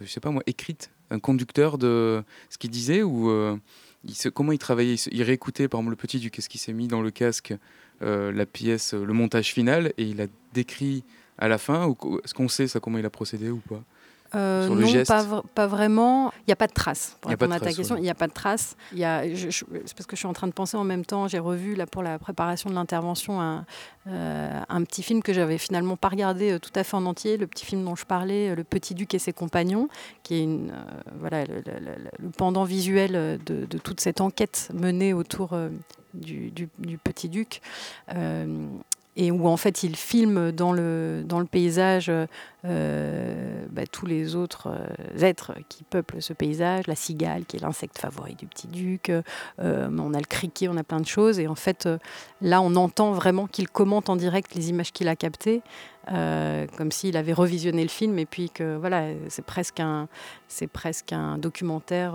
[0.00, 3.56] je sais pas moi, écrites Un conducteur de ce qu'il disait ou euh,
[4.04, 6.48] il se- comment il travaillait il, se- il réécoutait, par exemple, le petit du qu'est-ce
[6.48, 7.54] qui s'est mis dans le casque,
[8.02, 11.02] euh, la pièce, le montage final, et il a décrit
[11.38, 11.88] à la fin
[12.24, 13.82] Est-ce qu'on sait ça comment il a procédé ou pas?
[14.34, 16.30] Euh, non, pas, pas vraiment.
[16.40, 17.16] Il n'y a pas de traces.
[17.20, 18.32] Pour répondre à ta question, il n'y a pas de.
[18.92, 18.98] Il
[19.50, 21.28] je- c'est parce que je suis en train de penser en même temps.
[21.28, 23.64] J'ai revu là pour la préparation de l'intervention un,
[24.08, 27.36] euh, un petit film que j'avais finalement pas regardé euh, tout à fait en entier,
[27.36, 29.88] le petit film dont je parlais, euh, Le Petit Duc et ses compagnons,
[30.22, 30.72] qui est une,
[31.20, 35.56] voilà, le, le- le- le pendant visuel de, de toute cette enquête menée autour
[36.14, 37.60] du, du- du Petit Duc.
[39.16, 42.10] Et où en fait il filme dans le, dans le paysage
[42.68, 47.60] euh, bah, tous les autres euh, êtres qui peuplent ce paysage, la cigale qui est
[47.60, 49.22] l'insecte favori du petit duc, euh,
[49.58, 51.88] on a le criquet, on a plein de choses, et en fait
[52.40, 55.62] là on entend vraiment qu'il commente en direct les images qu'il a captées,
[56.08, 59.82] comme s'il avait revisionné le film, et puis que voilà, c'est presque
[60.48, 62.14] c'est presque un documentaire.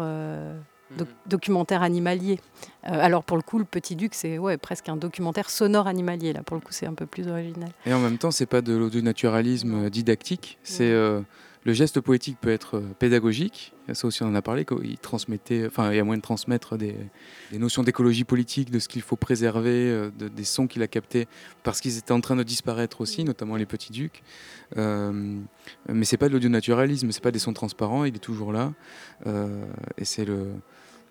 [0.97, 2.39] Doc- documentaire animalier.
[2.85, 6.33] Euh, alors pour le coup, le Petit Duc, c'est ouais, presque un documentaire sonore animalier.
[6.33, 7.69] Là, pour le coup, c'est un peu plus original.
[7.85, 11.21] Et en même temps, c'est pas de l'audio-naturalisme euh, didactique, c'est euh,
[11.63, 13.73] le geste poétique peut être euh, pédagogique.
[13.93, 14.65] Ça aussi, on en a parlé.
[14.83, 16.95] Il transmettait, enfin, il y a moyen de transmettre des,
[17.51, 21.27] des notions d'écologie politique, de ce qu'il faut préserver, de- des sons qu'il a captés,
[21.61, 24.23] parce qu'ils étaient en train de disparaître aussi, notamment les petits ducs.
[24.77, 25.39] Euh,
[25.89, 28.05] mais c'est pas de l'audio-naturalisme, c'est pas des sons transparents.
[28.05, 28.71] Il est toujours là,
[29.27, 29.65] Euh,
[29.97, 30.47] et c'est le,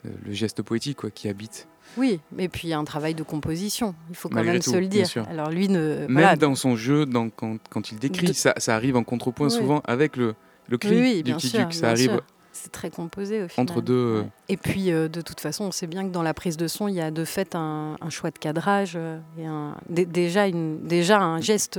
[0.05, 1.67] le geste poétique quoi, qui habite.
[1.97, 4.63] Oui, et puis il y a un travail de composition, il faut quand Malgré même
[4.63, 5.07] tout, se le dire.
[5.29, 6.07] Alors lui ne.
[6.07, 6.37] Même voilà.
[6.37, 9.53] dans son jeu, dans, quand, quand il décrit, De- ça, ça arrive en contrepoint Oui.
[9.55, 10.35] souvent avec le,
[10.69, 11.75] le cri Oui, oui, du petit sûr, duc.
[11.75, 12.23] Ça arrive sûr.
[12.53, 13.63] C'est très composé au final.
[13.63, 13.95] entre deux.
[13.95, 14.23] euh.
[14.49, 16.89] Et puis euh, de toute façon, on sait bien que dans la prise de son,
[16.89, 20.87] il y a de fait un, un choix de cadrage euh, et un, déjà, une,
[20.87, 21.79] déjà un geste.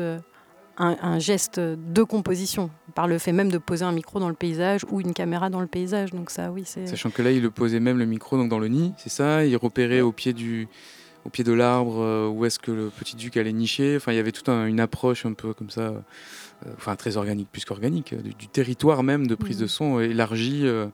[0.83, 4.33] Un, un geste de composition, par le fait même de poser un micro dans le
[4.33, 6.09] paysage ou une caméra dans le paysage.
[6.11, 6.87] Donc ça, oui, c'est...
[6.87, 9.45] Sachant que là, il le posait même le micro donc dans le nid, c'est ça?
[9.45, 10.67] Il repérait au pied, du,
[11.23, 13.95] au pied de l'arbre euh, où est-ce que le petit duc allait nicher?
[13.95, 15.99] Enfin, il y avait toute un- une approche un peu comme ça, euh,
[16.77, 19.61] enfin très organique, plus qu'organique, euh, du, du territoire même de prise Mhm.
[19.61, 20.87] de son élargi, euh,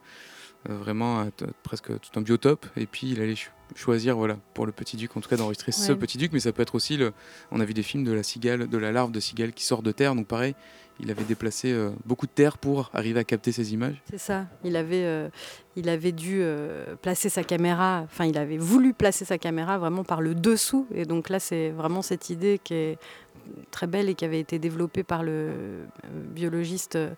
[0.67, 2.65] vraiment à t- presque tout un biotope.
[2.75, 5.71] Et puis, il allait cho- choisir, voilà, pour le petit duc, en tout cas, d'enregistrer
[5.71, 7.13] ce petit duc, mais ça peut être aussi, le,
[7.51, 9.81] on a vu des films de la cigale, de la larve de cigale qui sort
[9.83, 10.55] de terre, donc pareil.
[10.99, 14.01] Il avait déplacé euh, beaucoup de terre pour arriver à capter ces images.
[14.09, 14.47] C'est ça.
[14.63, 15.29] Il avait, euh,
[15.75, 20.03] il avait dû euh, placer sa caméra, enfin, il avait voulu placer sa caméra vraiment
[20.03, 20.87] par le dessous.
[20.95, 22.97] Et donc là, c'est vraiment cette idée qui est
[23.69, 25.85] très belle et qui avait été développée par le euh,
[26.33, 27.11] biologiste euh,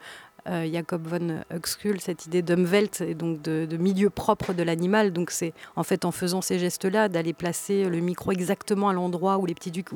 [0.45, 5.11] Jacob von Uxkull, cette idée d'umwelt et donc de, milieu propre de l'animal.
[5.11, 9.37] Donc c'est en fait en faisant ces gestes-là d'aller placer le micro exactement à l'endroit
[9.37, 9.89] où les petits ducs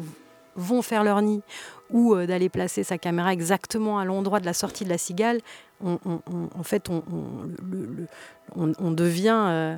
[0.56, 1.42] vont faire leur nid
[1.90, 5.40] ou euh, d'aller placer sa caméra exactement à l'endroit de la sortie de la cigale,
[5.84, 6.90] en fait,
[8.56, 9.78] on, devient, euh,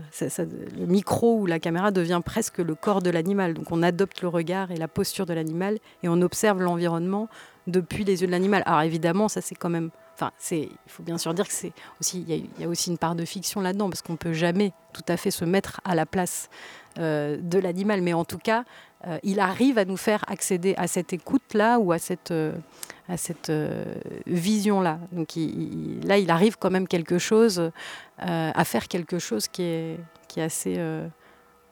[0.78, 3.54] le micro ou la caméra devient presque le corps de l'animal.
[3.54, 7.28] Donc on adopte le regard et la posture de l'animal et on observe l'environnement
[7.68, 8.62] depuis les yeux de l'animal.
[8.66, 9.90] Alors évidemment, ça c'est quand même,
[10.52, 13.26] il faut bien sûr dire que c'est aussi, il y, a- aussi une part de
[13.26, 16.50] fiction là-dedans parce qu'on peut jamais tout à fait se mettre à la place
[16.98, 18.64] euh, de l'animal, mais en tout cas,
[19.08, 22.54] euh, il arrive à nous faire accéder à cette écoute-là ou à cette, euh,
[24.26, 25.00] vision-là.
[25.12, 27.72] Donc il- là, il arrive quand même quelque chose,
[28.18, 30.80] à faire quelque chose qui est, qui est assez...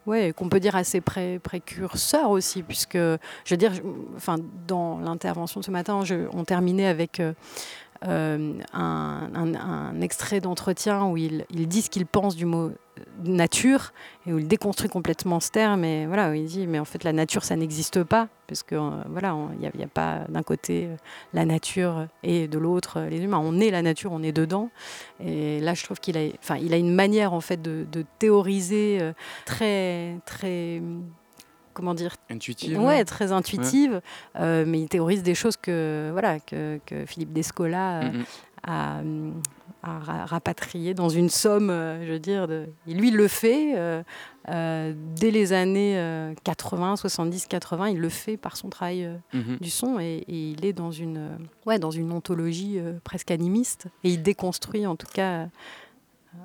[0.05, 3.71] Ouais, qu'on peut dire assez pré- précurseur aussi, puisque, je veux dire,
[4.17, 4.35] enfin,
[4.67, 6.01] dans l'intervention de ce matin,
[6.33, 7.21] on terminait avec
[8.05, 12.71] euh, un, extrait d'entretien où il, il dit ce qu'il pense du mot
[13.23, 13.91] nature
[14.25, 15.83] et où il déconstruit complètement ce terme.
[15.83, 18.75] Et voilà, où il dit, mais en fait, la nature, ça n'existe pas, parce que
[18.75, 20.95] euh, voilà, il n'y a, pas d'un côté euh,
[21.33, 23.41] la nature et de l'autre euh, les humains.
[23.43, 24.69] On est la nature, on est dedans.
[25.19, 27.85] Et là, je trouve qu'il a, enfin, il a une manière en fait de,
[28.19, 29.13] théoriser euh,
[29.45, 30.81] très, très
[31.73, 32.79] comment dire Intuitive.
[32.79, 34.01] ouais très intuitive.
[34.39, 38.23] Euh, mais il théorise des choses que voilà que, que Philippe Descola euh,
[38.63, 39.41] a, hum,
[39.83, 42.67] a ra- rapatrié dans une somme euh, je veux dire de...
[42.87, 43.73] et lui il le fait
[44.49, 49.57] euh, dès les années euh, 80 70 80 il le fait par son travail Mhm.
[49.59, 51.29] du son et, et il est dans une
[51.65, 53.87] ouais dans une ontologie presque animiste.
[54.03, 55.47] Et il déconstruit en tout cas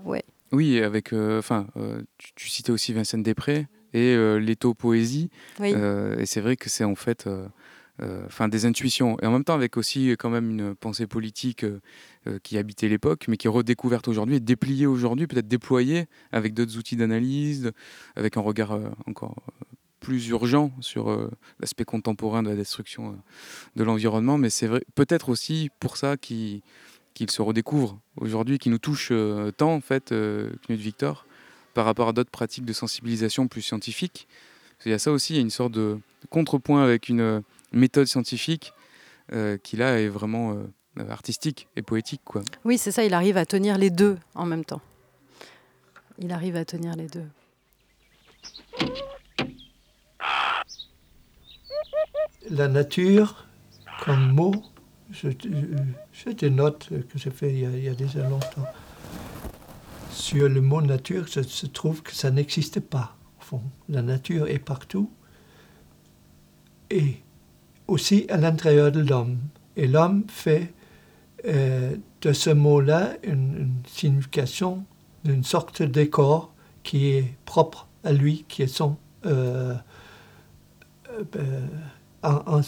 [0.04, 0.24] ouais.
[0.50, 4.38] Oui, avec, enfin, euh, tu, tu citais aussi Vincent Després et euh,
[4.78, 5.30] poésie.
[5.60, 7.46] oui Euh, et c'est vrai que c'est en fait, euh,
[8.02, 9.18] euh, enfin, des intuitions.
[9.20, 11.64] Et en même temps, avec aussi quand même une pensée politique
[12.42, 16.76] qui habitait l'époque, mais qui est redécouverte aujourd'hui et dépliée aujourd'hui, peut-être déployée avec d'autres
[16.76, 17.72] outils d'analyse,
[18.16, 19.36] avec un regard encore
[20.00, 23.16] plus urgent sur l'aspect contemporain de la destruction
[23.76, 26.62] de l'environnement, mais c'est vrai, peut-être aussi pour ça qu'il
[27.28, 29.10] se redécouvre aujourd'hui, qui nous touche
[29.56, 31.26] tant, en fait, Knut Victor,
[31.78, 34.26] par rapport à d'autres pratiques de sensibilisation plus scientifiques.
[34.84, 38.08] Il y a ça aussi, il y a une sorte de contrepoint avec une méthode
[38.08, 38.72] scientifique
[39.62, 40.56] qui là est vraiment
[41.08, 42.22] artistique et poétique.
[42.24, 42.42] Quoi.
[42.64, 44.80] Oui, c'est ça, il arrive à tenir les deux en même temps.
[46.18, 47.28] Il arrive à tenir les deux.
[52.50, 53.46] La nature,
[54.04, 54.64] comme mot,
[55.12, 58.66] je, te note que j'ai fait il y, a, déjà longtemps.
[60.18, 63.62] Sur le mot nature, je, trouve que ça n'existe pas, au fond.
[63.88, 65.12] La nature est partout
[66.90, 67.18] et
[67.86, 69.38] aussi à l'intérieur de l'homme.
[69.76, 70.72] Et l'homme fait
[71.46, 74.84] euh, de ce mot-là une, signification
[75.24, 76.52] d'une sorte de décor
[76.82, 78.96] qui est propre à lui, qui est son.
[79.24, 79.76] Euh,
[81.36, 81.66] euh,
[82.24, 82.60] en,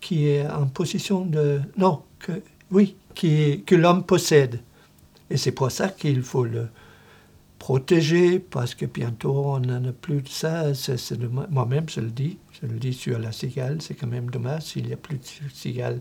[0.00, 1.60] qui est en position de.
[1.76, 4.60] Non, que, oui, qui, que l'homme possède.
[5.30, 6.68] Et c'est pour ça qu'il faut le
[7.58, 10.66] protéger, parce que bientôt on n'en a plus de ça.
[11.50, 14.86] Moi-même, je le dis, je le dis sur la cigale, c'est quand même dommage s'il
[14.86, 16.00] n'y a plus de cigale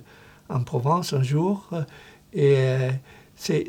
[0.50, 1.70] en Provence un jour.
[2.34, 2.90] Et
[3.36, 3.68] c'est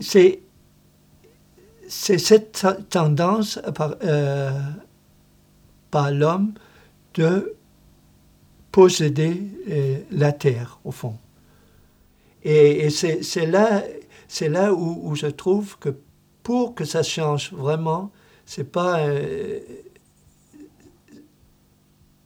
[1.88, 4.50] cette tendance par, euh,
[5.90, 6.54] par l'homme
[7.14, 7.54] de
[8.72, 11.16] posséder euh, la terre, au fond.
[12.44, 13.82] Et, c'est là,
[14.48, 15.90] là où, où, je trouve que
[16.42, 18.10] pour que ça change vraiment,
[18.46, 19.04] c'est pas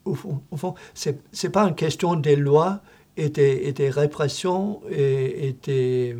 [0.04, 2.80] au fond, au fond c'est pas une question des lois
[3.16, 6.16] et des, répressions et, des,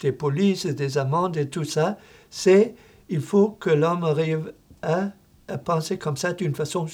[0.00, 1.98] des, polices et des amendes et tout ça.
[2.30, 2.74] C'est
[3.08, 4.52] il faut que l'homme arrive
[4.82, 5.10] à,
[5.48, 6.86] à, penser comme ça d'une façon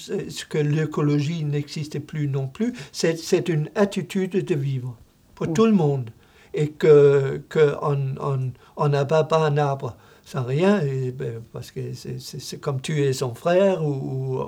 [0.48, 2.74] que l'écologie n'existe plus non plus.
[2.92, 4.96] C'est une attitude de vivre
[5.34, 6.10] pour tout le monde
[6.54, 10.80] et que qu'on on, on n'abat pas un arbre sans rien,
[11.14, 14.38] ben, parce que c'est comme tuer son frère ou,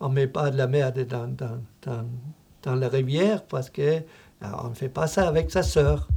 [0.00, 2.04] on ne met pas de la merde dans, dans, dans
[2.62, 4.02] dans la rivière parce que euh,
[4.62, 6.08] on ne fait pas ça avec sa sœur.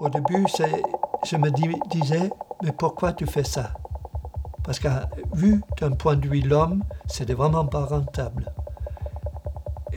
[0.00, 0.46] Au début,
[1.24, 1.50] je me
[1.88, 2.30] disais,
[2.62, 3.72] mais pourquoi tu fais ça?
[4.64, 4.88] Parce que
[5.32, 8.52] vu d'un point de vue l'homme, c'était vraiment pas rentable.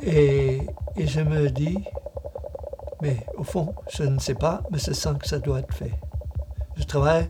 [0.04, 1.78] Et, je me dis,
[3.02, 5.94] mais au fond, je ne sais pas, mais c'est ça que ça doit être fait.
[6.76, 7.30] Je travaille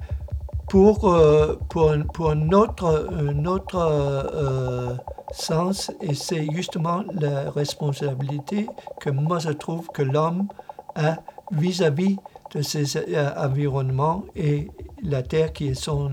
[0.69, 4.95] pour, euh, pour, un, autre, un autre euh,
[5.31, 8.67] sens et c'est justement la responsabilité
[8.99, 10.47] que moi je trouve que l'homme
[10.95, 11.17] a
[11.51, 12.17] vis-à-vis
[12.53, 14.69] de ses euh, environnements et
[15.03, 16.11] la terre qui est son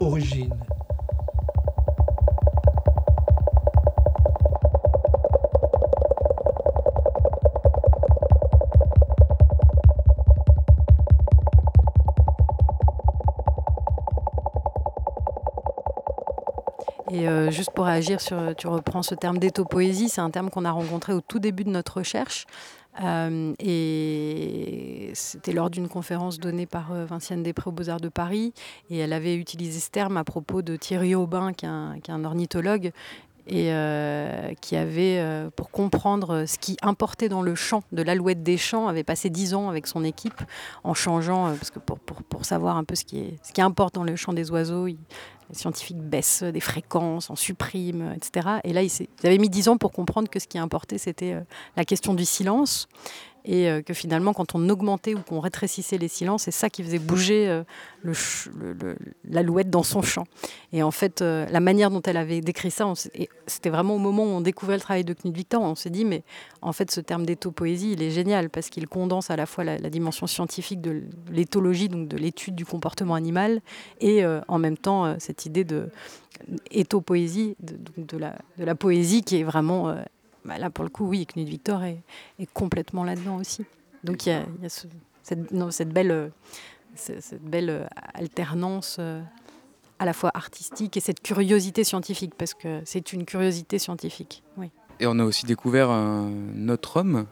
[0.00, 0.54] origine.
[17.10, 20.64] Et euh, juste pour réagir sur, tu reprends ce terme d'éthopoésie, c'est un terme qu'on
[20.64, 22.46] a rencontré au tout début de notre recherche.
[23.02, 24.77] Euh, et
[25.14, 28.52] c'était lors d'une conférence donnée par euh, Vinciane Després aux Beaux-Arts de Paris.
[28.90, 31.68] Et elle avait utilisé ce terme à propos de Thierry Aubin, qui est
[32.10, 32.92] un, ornithologue,
[33.50, 33.72] et
[34.60, 39.04] qui avait, pour comprendre ce qui importait dans le chant de l'alouette des champs, avait
[39.04, 40.42] passé dix ans avec son équipe
[40.84, 43.94] en changeant, parce que pour, pour, pour, savoir un peu ce qui, ce qui importe
[43.94, 44.86] dans le chant des oiseaux,
[45.50, 48.58] les scientifiques baissent des fréquences, en suppriment, etc.
[48.64, 48.90] Et là, ils,
[49.24, 51.40] avaient mis dix ans pour comprendre que ce qui importait, c'était euh,
[51.76, 52.88] la question du silence
[53.44, 56.82] et euh, que finalement, quand on augmentait ou qu'on rétrécissait les silences, c'est ça qui
[56.82, 58.94] faisait bouger euh,
[59.24, 60.24] l'alouette dans son champ.
[60.72, 62.92] Et en fait, euh, la manière dont elle avait décrit ça,
[63.46, 66.04] c'était vraiment au moment où on découvrait le travail de Knut Victor, on s'est dit,
[66.04, 66.22] mais
[66.62, 69.78] en fait, ce terme d'éthopoésie, il est génial parce qu'il condense à la fois la,
[69.88, 73.62] dimension scientifique de l'éthologie, donc de l'étude du comportement animal,
[74.02, 75.88] et en même temps cette idée de
[76.70, 79.96] éthopoésie, de, de la poésie qui est vraiment
[80.44, 82.00] bah, là, pour le coup, oui, Knut Victor est,
[82.54, 83.64] complètement là-dedans aussi.
[84.04, 84.44] Donc il y a,
[85.22, 86.32] cette, belle,
[86.94, 89.20] cette belle euh, alternance euh,
[89.98, 94.42] à la fois artistique et cette curiosité scientifique, parce que c'est une curiosité scientifique.
[94.56, 94.70] Oui.
[95.00, 97.26] Et on a aussi découvert un autre homme,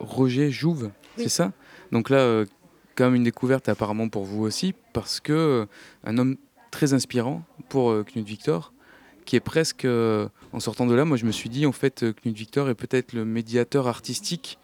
[0.00, 1.52] Roger Jouve, c'est ça?
[1.92, 2.46] Donc là, euh,
[2.94, 5.66] quand même une découverte apparemment pour vous aussi, parce que
[6.04, 6.36] un homme
[6.70, 8.73] très inspirant pour Knut Victor,
[9.24, 12.02] qui est presque, euh, en sortant de là, moi je me suis dit en fait
[12.02, 14.58] euh, Knut Victor est peut-être le médiateur artistique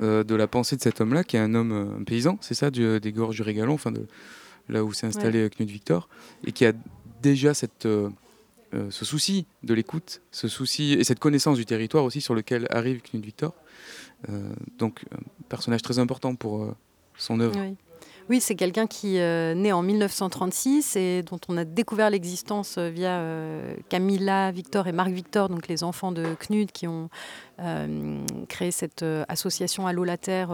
[0.00, 2.70] euh, de la pensée de cet homme-là, qui est un homme un paysan, c'est ça,
[2.70, 4.06] du, des gorges du Régalon, enfin de
[4.68, 6.08] là où s'est installé Knut Victor,
[6.46, 6.72] et qui a
[7.20, 12.34] déjà cette, ce souci de l'écoute, ce souci et cette connaissance du territoire aussi sur
[12.34, 13.54] lequel arrive Knut Victor.
[14.78, 16.74] donc un personnage très important pour
[17.16, 17.58] son œuvre.
[17.58, 17.74] Oui.
[18.32, 22.88] Oui, c'est quelqu'un qui est né en 1936 et dont on a découvert l'existence euh,
[22.88, 27.10] via euh, Camilla Victor et Marc Victor, donc les enfants de Knut, qui ont
[27.60, 30.48] euh, créé cette association l'eau la terre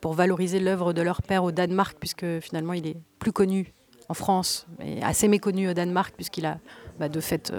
[0.00, 3.74] pour valoriser l'œuvre de leur père au Danemark, puisque finalement il est plus connu
[4.08, 6.56] en France et assez méconnu au Danemark, puisqu'il a
[6.98, 7.52] bah, de fait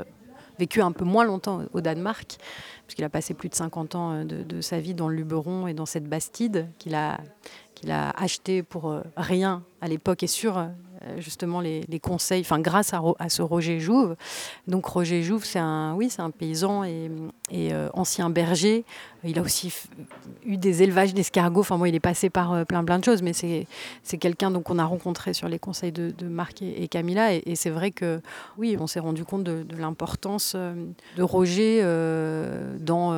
[0.57, 2.37] vécu un peu moins longtemps au Danemark,
[2.89, 5.75] puisqu'il a passé plus de 50 ans de, de, sa vie dans le Luberon et
[5.75, 7.19] dans cette Bastide qu'il a,
[7.75, 10.69] qu'il a acheté pour euh, rien à l'époque et sur euh,
[11.17, 14.15] justement les, conseils, enfin grâce à, ce Roger Jouve.
[14.67, 17.09] Donc Roger Jouve, c'est un, oui, c'est un paysan et,
[17.51, 18.85] euh, ancien berger.
[19.23, 19.73] Il a aussi
[20.45, 21.61] eu des élevages d'escargots.
[21.61, 23.67] Enfin moi, il est passé par plein plein de choses, mais c'est,
[24.03, 27.33] c'est quelqu'un qu'on a rencontré sur les conseils de, Marc et, Camilla.
[27.33, 28.21] Et, c'est vrai que
[28.57, 31.81] oui, on s'est rendu compte de l'importance de Roger
[32.79, 33.13] dans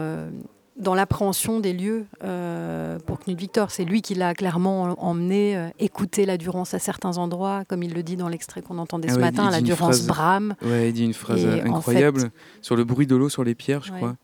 [0.81, 3.71] dans l'appréhension des lieux euh, pour Knut Victor.
[3.71, 7.93] C'est lui qui l'a clairement emmené euh, écouter la Durance à certains endroits, comme il
[7.93, 10.55] le dit dans l'extrait qu'on entendait ah ce matin, la Durance brame.
[10.63, 13.91] Ouais, il dit une phrase incroyable sur le bruit de l'eau sur les pierres, je
[13.91, 14.15] crois.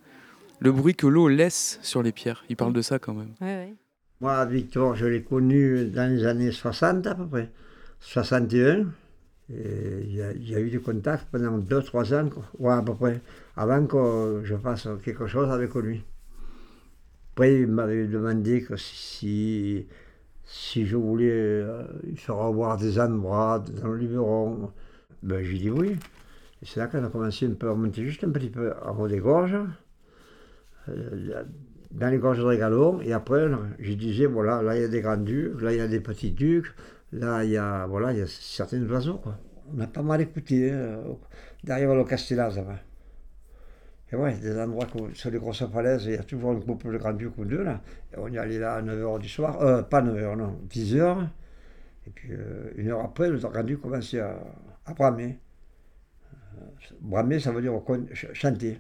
[0.59, 2.43] Le bruit que l'eau laisse sur les pierres.
[2.49, 3.33] Il parle de ça quand même.
[4.19, 7.51] Moi, Victor, je l'ai connu dans les années 60 à peu près.
[7.99, 8.87] 61.
[9.49, 12.29] Il y, a eu des contacts pendant 2-3 ans,
[12.59, 13.21] ouais, à peu près,
[13.55, 16.03] avant que je fasse quelque chose avec lui.
[17.37, 19.85] Après, il m'avait demandé si,
[20.43, 21.83] si je voulais euh,
[22.17, 24.71] se revoir des endroits dans le Luberon,
[25.21, 25.97] ben, j'ai dit oui.
[26.63, 29.07] C'est là qu'on a commencé un peu à monter juste un petit peu en haut
[29.07, 29.55] des gorges,
[30.89, 31.43] euh,
[31.91, 33.01] dans les gorges de Régalon.
[33.01, 35.81] Et après, je disais, voilà, là il y a des grands ducs, là il y
[35.81, 36.73] a des petits ducs,
[37.11, 39.21] là il y a, voilà, il y a certains oiseaux.
[39.75, 41.03] On a pas mal écouté hein,
[41.63, 42.59] derrière le Castellaz.
[44.11, 46.97] Et ouais, des endroits sur les grosses falaises, il y a toujours un couple de
[46.97, 47.81] grand-duc ou deux, là.
[48.13, 51.27] Et on y allait là à 9h du soir, euh, pas 9h, non, 10h.
[52.05, 54.39] Et puis, euh, une heure après, le grand-duc commençait à,
[54.95, 55.39] bramer.
[56.33, 56.65] Euh,
[57.01, 57.73] bramer, ça veut dire
[58.33, 58.79] chanter.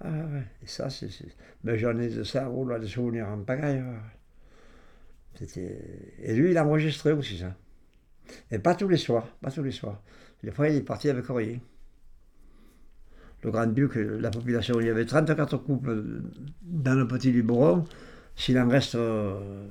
[0.00, 1.08] Ah ouais, et ça, c'est.
[1.62, 3.82] Mais j'en ai de ça, oh là, des souvenirs en pagaille.
[5.40, 7.54] Et lui, il a enregistré aussi ça.
[8.50, 10.02] Et pas tous les soirs, pas tous les soirs.
[10.42, 11.60] Des fois, il est parti avec rien
[13.42, 16.02] le Grand-Duc, la population, il y avait 34 couples
[16.62, 17.84] dans le petit Luberon.
[18.34, 19.66] S'il en reste, euh,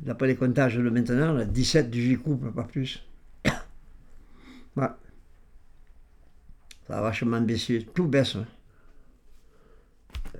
[0.00, 3.06] d'après les comptages de maintenant, 17, 18 couples, pas plus.
[4.76, 4.96] Ça
[6.88, 8.36] a vachement baissé, tout baisse.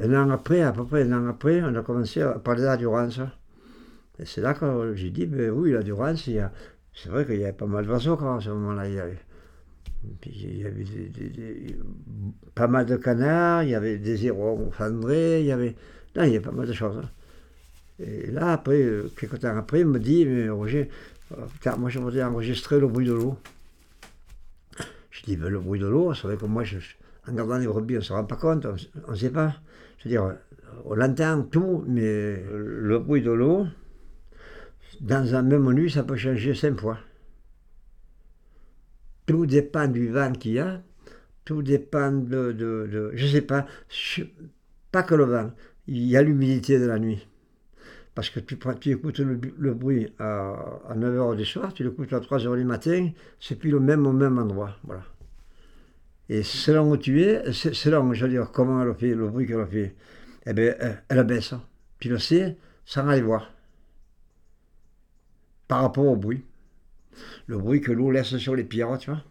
[0.01, 2.67] Un an après, à peu près un an après, on a commencé à parler de
[2.67, 3.21] la Durance.
[4.19, 7.53] Et c'est là que j'ai dit, ben oui, la Durance, c'est vrai qu'il y avait
[7.53, 8.85] pas mal d'oiseaux à ce moment-là.
[10.27, 11.77] Il y avait
[12.55, 15.75] pas mal de canards, il y avait des hérons fendrés, il y avait.
[16.17, 16.99] il y a pas mal de choses.
[16.99, 17.09] Hein.
[17.99, 20.89] Et là, après, euh, quelques temps après, il me dit, mais Roger,
[21.61, 23.37] car euh, moi je voudrais enregistrer le bruit de l'eau.
[25.11, 27.97] Je dis, ben, le bruit de l'eau, c'est vrai que moi, en regardant les brebis,
[27.97, 28.67] on ne se rend pas compte,
[29.07, 29.55] on ne sait pas.
[29.99, 30.37] Je veux dire,
[30.85, 33.67] on l'entend tout, mais le bruit de l'eau,
[35.01, 36.99] dans un même nuit, ça peut changer cinq fois.
[39.33, 40.83] Tout dépend du vent qu'il y a,
[41.47, 43.65] tout dépend de, de, je sais pas,
[44.91, 45.51] pas que le vent,
[45.87, 47.27] il y a l'humidité de la nuit.
[48.15, 50.53] Parce que tu, écoutes le, bruit à,
[50.87, 53.09] à 9h du soir, tu l'écoutes à 3h du matin,
[53.41, 54.77] c'est plus le même au même endroit.
[54.85, 55.05] Voilà.
[56.29, 59.67] Et selon où tu es, selon, je veux dire, comment elle fait, le bruit qu'elle
[59.67, 59.97] fait,
[60.45, 60.75] eh bien,
[61.09, 61.55] elle baisse.
[62.01, 63.51] Tu le sais sans aller voir.
[65.69, 66.45] Par rapport au bruit
[67.47, 69.23] le bruit que l'eau laisse sur les pierres, tu vois.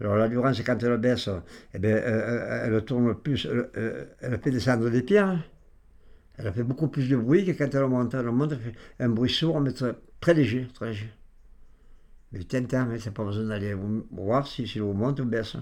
[0.00, 1.28] Alors la durance, quand elle baisse,
[1.72, 3.46] eh bien, elle, tourne plus,
[4.20, 5.38] elle, fait descendre des pierres.
[6.36, 8.14] Elle fait beaucoup plus de bruit que quand elle monte.
[8.14, 11.12] Elle monte, elle fait un bruit sourd, mais très, léger, très léger.
[12.32, 13.76] Mais tintin, mais c'est pas besoin d'aller
[14.10, 15.56] voir si, si l'eau monte ou baisse.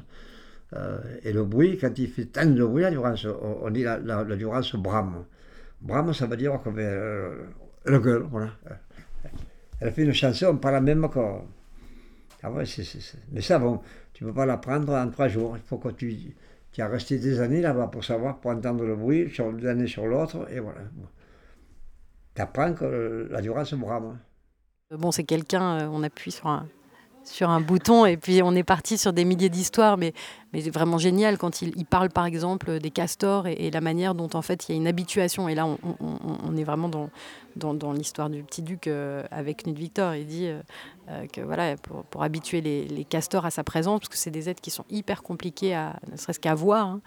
[0.74, 4.24] Euh, et le bruit, quand il fait tant de bruit, la durance, on, dit la,
[4.36, 5.26] durance brame.
[5.82, 7.44] Brame, ça veut dire euh,
[7.84, 8.52] le gueule, voilà
[9.83, 11.18] elle fait une chanson pas la même que.
[12.45, 12.51] Ah
[13.33, 13.80] Mais ça, bon,
[14.12, 15.57] tu ne peux pas l'apprendre en trois jours.
[15.57, 16.35] Il faut que tu,
[16.72, 20.07] tu resté des années là-bas pour savoir, pour entendre le bruit, sur d'une année sur
[20.07, 20.80] l'autre, et voilà.
[22.35, 24.18] Tu apprends que la se brame.
[24.91, 26.68] Bon, c'est quelqu'un, euh, on appuie sur un,
[27.24, 30.12] sur un bouton et puis on est parti sur des milliers d'histoires, mais
[30.53, 34.42] mais vraiment génial quand il, parle par exemple des castors et, la manière dont en
[34.42, 35.48] fait il y a une habituation.
[35.48, 37.11] Et là, on, est vraiment dans,
[37.57, 40.14] dans, l'histoire du petit duc euh, avec Knut Victor.
[40.14, 40.61] Il dit euh,
[41.11, 44.30] euh, que voilà, pour, pour habituer les, les, castors à sa présence, parce que c'est
[44.30, 46.86] des êtres qui sont hyper compliqués à ne serait-ce qu'à voir.
[46.86, 47.00] Hein.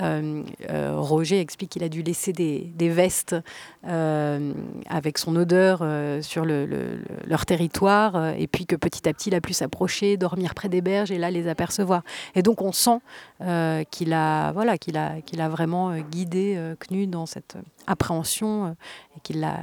[0.00, 3.36] Euh, Roger explique qu'il a dû laisser des, des vestes
[3.82, 5.84] avec son odeur
[6.22, 10.54] sur le, leur territoire, et puis que petit à petit il a pu s'approcher, dormir
[10.54, 12.02] près des berges et là les apercevoir.
[12.34, 17.26] Et donc on sent qu'il a voilà qu'il a qu'il a vraiment guidé Knut dans
[17.26, 17.56] cette
[17.86, 18.76] appréhension
[19.16, 19.58] et qu'il l'a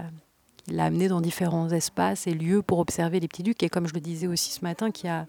[0.68, 3.88] il l'a amené dans différents espaces et lieux pour observer les petits ducs et comme
[3.88, 5.26] je le disais aussi ce matin qui a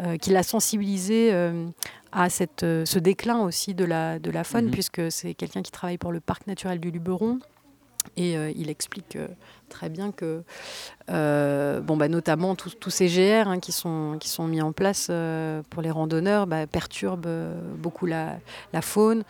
[0.00, 1.66] euh, qui l'a sensibilisé euh,
[2.12, 4.70] à cette, euh, ce déclin aussi de la, de la faune mmh.
[4.70, 7.40] puisque c'est quelqu'un qui travaille pour le parc naturel du Luberon
[8.16, 9.28] et euh, il explique euh,
[9.68, 10.42] très bien que,
[11.10, 15.10] euh, bon, bah, notamment tous ces GR hein, qui, sont, qui sont mis en place
[15.70, 17.28] pour les randonneurs bah, perturbent
[17.76, 18.38] beaucoup la,
[18.72, 19.24] la faune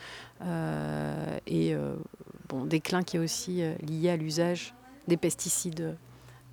[1.47, 1.75] et
[2.47, 4.73] bon, déclin qui est aussi lié à l'usage
[5.07, 5.95] des pesticides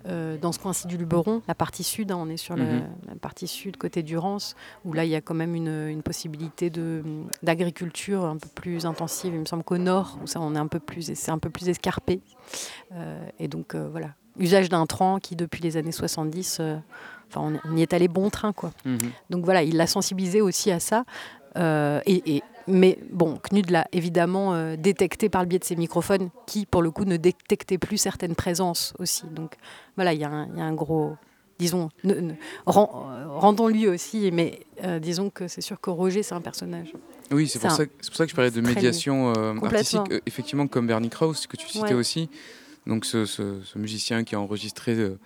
[0.05, 2.79] euh, dans ce coin-ci du Luberon, la partie sud, hein, on est sur mm -hmm.
[3.05, 6.03] la, la, partie sud, côté Durance, où là, il y a quand même une, une
[6.03, 6.71] possibilité
[7.43, 9.33] d'agriculture un peu plus intensive.
[9.33, 11.49] Il me semble qu'au nord, où ça, on est un peu plus, c'est un peu
[11.49, 12.21] plus escarpé.
[12.93, 16.77] Euh, et donc, euh, voilà, usage d'intrants qui, depuis les années 70, euh,
[17.29, 18.71] enfin, on, on, y est allé bon train, quoi.
[18.85, 19.09] Mm -hmm.
[19.29, 21.03] Donc voilà, il l'a sensibilisé aussi à ça.
[21.55, 25.75] Euh, et, et, mais bon, Knud l'a évidemment euh, détecté par le biais de ses
[25.75, 29.25] microphones, qui pour le coup ne détectaient plus certaines présences aussi.
[29.27, 29.55] Donc
[29.95, 31.15] voilà, il y, y, a un gros,
[31.59, 32.33] disons, ne, ne,
[32.65, 33.07] rend,
[33.39, 36.93] rendons-lui aussi, mais euh, disons que c'est sûr que Roger, c'est un personnage.
[37.31, 37.77] Oui, c'est pour, pour,
[38.15, 41.87] ça que je parlais de médiation euh, artistique, effectivement, comme Bernie Krauss, que tu citais
[41.87, 41.93] ouais.
[41.93, 42.29] aussi.
[42.85, 45.19] Donc ce, ce, ce, musicien qui a enregistré euh,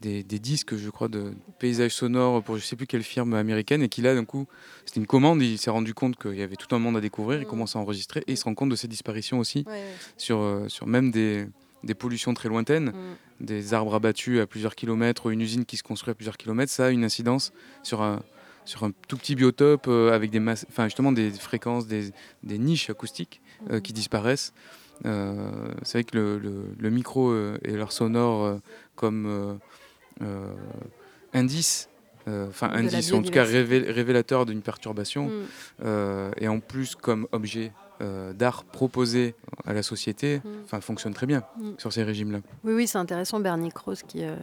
[0.00, 3.82] des, des, disques, je crois, de paysages sonores pour je sais plus quelle firme américaine
[3.82, 4.46] et qui là, d'un coup,
[4.84, 7.40] c'était une commande, il s'est rendu compte qu'il y avait tout un monde à découvrir,
[7.40, 9.92] il commence à enregistrer et il se rend compte de ces disparitions aussi, ouais, ouais.
[10.16, 11.46] Sur, euh, sur même des,
[11.84, 13.44] des pollutions très lointaines, mmh.
[13.44, 16.86] des arbres abattus à plusieurs kilomètres, une usine qui se construit à plusieurs kilomètres, ça
[16.86, 17.52] a une incidence
[17.82, 18.22] sur un,
[18.64, 22.10] sur un tout petit biotope euh, avec des enfin justement des fréquences, des,
[22.42, 23.40] des niches acoustiques
[23.70, 23.80] euh, mmh.
[23.82, 24.52] qui disparaissent.
[25.06, 25.50] Euh,
[25.82, 28.58] c'est vrai que le, le, le micro euh, et leur sonore euh,
[29.00, 29.58] comme
[31.32, 31.88] indice
[32.48, 35.32] enfin indice, en tout cas révé révélateur d'une perturbation, mm.
[35.84, 39.34] euh, et en plus comme objet euh, d'art proposé
[39.66, 40.40] à la société,
[40.72, 40.80] mm.
[40.80, 41.70] fonctionne très bien mm.
[41.78, 42.38] sur ces régimes-là.
[42.64, 43.40] Oui, oui, c'est intéressant.
[43.40, 44.36] Bernie Krause, qui euh,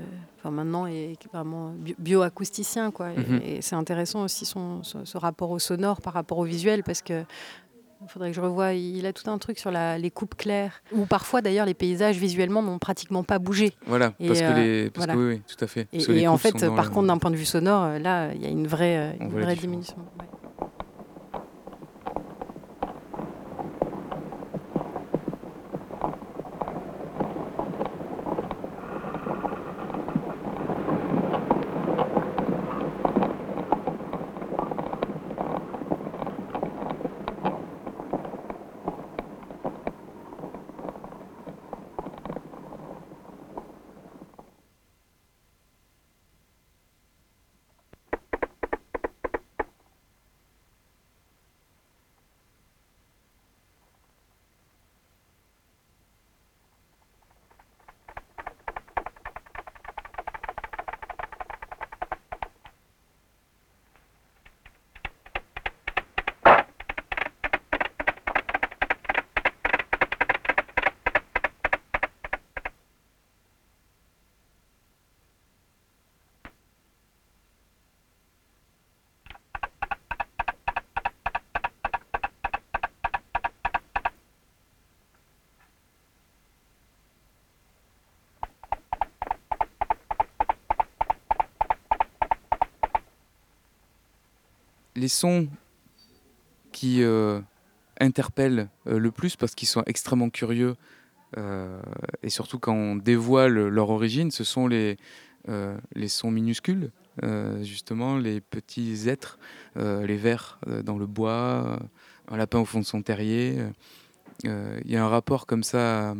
[0.43, 3.09] maintenant est vraiment bioacousticien, quoi.
[3.09, 3.41] Mm -hmm.
[3.43, 6.83] Et, et c'est intéressant aussi son, ce, ce, rapport au sonore par rapport au visuel,
[6.83, 7.23] parce que
[8.01, 8.73] il faudrait que je revoie.
[8.73, 12.17] Il a tout un truc sur la, les coupes claires, où parfois d'ailleurs les paysages
[12.17, 13.73] visuellement n'ont pratiquement pas bougé.
[13.87, 15.13] Voilà, et parce, euh, que les, parce voilà.
[15.13, 15.87] que oui, oui, tout à fait.
[15.93, 18.49] Et, et en fait, par contre, d'un point de vue sonore, là, il y a
[18.49, 19.97] une vraie, une vraie diminution.
[20.19, 20.25] Ouais.
[95.05, 95.47] Les sons
[96.71, 97.39] qui euh,
[97.99, 100.77] interpellent euh, le plus parce qu'ils sont extrêmement curieux
[101.37, 101.79] euh,
[102.23, 104.97] et surtout quand on dévoile leur origine, ce sont les,
[105.93, 106.91] les sons minuscules,
[107.61, 109.37] justement, les petits êtres,
[109.75, 111.79] les vers dans le bois,
[112.29, 113.57] un lapin au fond de son terrier.
[114.43, 116.15] Il y a un rapport comme ça à,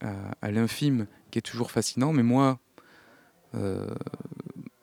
[0.00, 2.58] à, à l'infime qui est toujours fascinant, mais moi,
[3.52, 3.90] je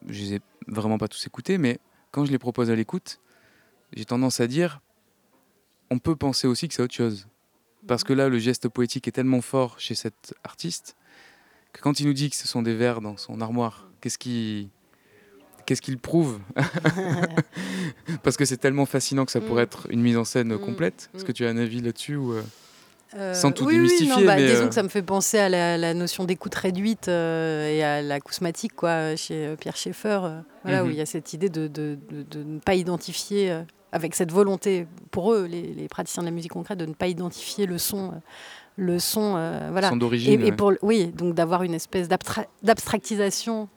[0.08, 1.80] les ai vraiment pas tous écoutés, mais
[2.18, 3.20] quand je les propose à l'écoute,
[3.96, 4.82] j'ai tendance à dire,
[5.92, 7.28] on peut penser aussi que c'est autre chose.
[7.86, 10.96] Parce que là, le geste poétique est tellement fort chez cet artiste
[11.74, 14.72] que quand il nous dit que ce sont des vers dans son armoire, qu'est-ce qui,
[15.68, 16.40] qu'est-ce qu'il prouve
[18.24, 19.70] Parce que c'est tellement fascinant que ça pourrait Mm.
[19.70, 20.60] être une mise en scène Mm.
[20.60, 21.12] complète.
[21.14, 21.28] Est-ce Mm.
[21.28, 22.34] que tu as un avis là-dessus ou,
[23.16, 25.02] euh, Sans tout oui, oui, démystifier, non, bah, mais, disons euh, que ça me fait
[25.02, 30.20] penser à la, la notion d'écoute réduite euh, et à l'acousmatique quoi, chez Pierre Schaeffer,
[30.66, 30.90] où Mhm.
[30.92, 33.62] il y a cette idée de, de- de- de ne pas identifier,
[33.94, 37.08] avec cette volonté pour eux, les, les praticiens de la musique concrète, de ne pas
[37.08, 38.12] identifier le son,
[38.76, 39.32] le son,
[39.72, 39.90] voilà.
[39.90, 43.70] son d'origine et pour, oui, donc d'avoir une espèce d'abstra- d'abstractisation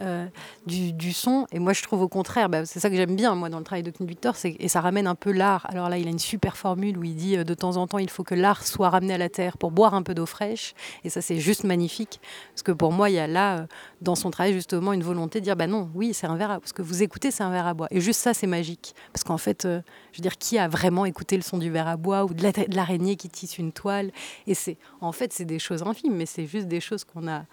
[0.00, 0.26] euh,
[0.66, 1.46] du, son.
[1.52, 3.64] Et moi, je trouve au contraire, bah, c'est ça que j'aime bien, moi, dans le
[3.64, 5.66] travail de Knut Victor, et ça ramène un peu l'art.
[5.68, 7.98] Alors là, il a une super formule où il dit euh, de temps en temps,
[7.98, 10.74] il faut que l'art soit ramené à la terre pour boire un peu d'eau fraîche.
[11.04, 12.20] Et ça, c'est juste magnifique.
[12.52, 13.66] Parce que pour moi, il y a là, euh,
[14.00, 16.60] dans son travail, justement, une volonté de dire, bah non, oui, c'est un verre à
[16.64, 17.88] Ce que vous écoutez, c'est un verre à bois.
[17.90, 18.94] Et juste ça, c'est magique.
[19.12, 21.96] Parce qu'en fait, je veux dire, qui a vraiment écouté le son du verre à
[21.96, 24.10] bois ou de la- de l'araignée qui tisse une toile?
[24.46, 27.44] Et c'est, en fait, c'est des choses infimes, mais c'est juste des choses qu'on a.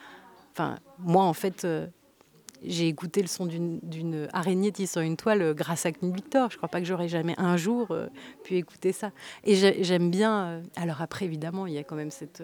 [0.54, 1.66] Enfin, moi, en fait,
[2.64, 6.52] j'ai écouté le son d'une- araignée tissant une toile euh, grâce à Knut Victor.
[6.52, 8.08] Je crois pas que j'aurais jamais un jour euh,
[8.44, 9.12] pu écouter ça.
[9.44, 10.44] Et j'ai- j'aime bien.
[10.44, 12.44] euh, alors après, évidemment, il y a quand même cette,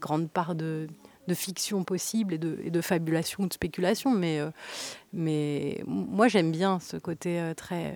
[0.00, 0.86] grande part de,
[1.30, 4.14] fiction possible et de, et de fabulation ou de spéculation.
[5.12, 7.94] Mais, moi, j'aime bien ce côté très.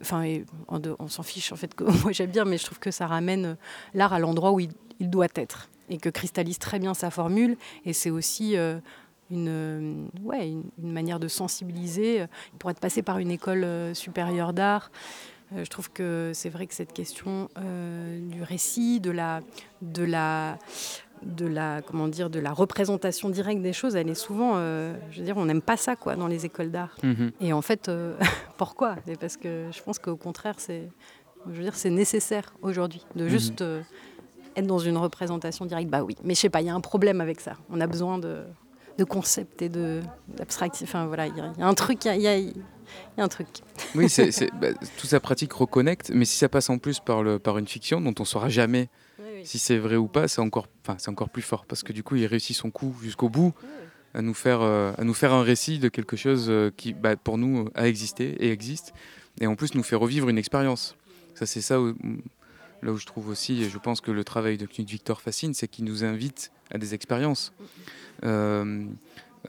[0.00, 0.22] Enfin,
[0.68, 3.56] on, s'en fiche en fait que moi j'aime bien, mais je trouve que ça ramène
[3.94, 4.70] l'art à l'endroit où il,
[5.00, 7.56] doit être et que cristallise très bien sa formule.
[7.84, 8.56] Et c'est aussi
[9.30, 12.26] une, euh, ouais, une, une manière de sensibiliser.
[12.52, 14.90] Il pourrait être passé par une école euh, supérieure d'art.
[15.54, 19.40] Euh, je trouve que c'est vrai que cette question euh, du récit, de la,
[19.82, 20.58] de la,
[21.22, 25.18] de la, comment dire, de la représentation directe des choses, elle est souvent, euh, je
[25.20, 26.96] veux dire, on n'aime pas ça quoi dans les écoles d'art.
[27.02, 27.32] Mhm.
[27.40, 28.14] Et en fait, euh,
[28.58, 28.96] pourquoi?
[29.20, 30.88] Parce que je pense qu'au contraire, c'est,
[31.46, 33.30] je veux dire, c'est nécessaire aujourd'hui de Mhm.
[33.30, 33.80] juste euh,
[34.54, 35.88] être dans une représentation directe.
[35.90, 37.54] Bah oui, mais je sais pas, il y a un problème avec ça.
[37.70, 38.42] On a besoin de,
[38.98, 40.84] de concepts et d'abstraction.
[40.84, 42.48] Enfin voilà, il y, a- il y a un truc, il y a, y
[43.16, 43.48] y un truc.
[43.94, 47.38] Oui, c'est, bah, toute sa pratique reconnecte, mais si ça passe en plus par, le,
[47.38, 48.88] par une fiction dont on saura jamais
[49.44, 50.66] si c'est vrai ou pas, c'est encore,
[50.98, 53.52] c'est encore plus fort parce que du coup, il réussit son coup jusqu'au bout
[54.14, 57.14] à nous faire, euh, à nous faire un récit de quelque chose euh, qui, bah,
[57.16, 58.92] pour nous, a existé et existe,
[59.40, 60.96] et en plus nous fait revivre une expérience.
[61.34, 61.94] Ça, c'est ça où-
[62.82, 65.52] là où je trouve aussi, et je pense que le travail de Knut Victor fascine,
[65.54, 67.52] c'est qu'il nous invite à des expériences.
[68.24, 68.84] Euh,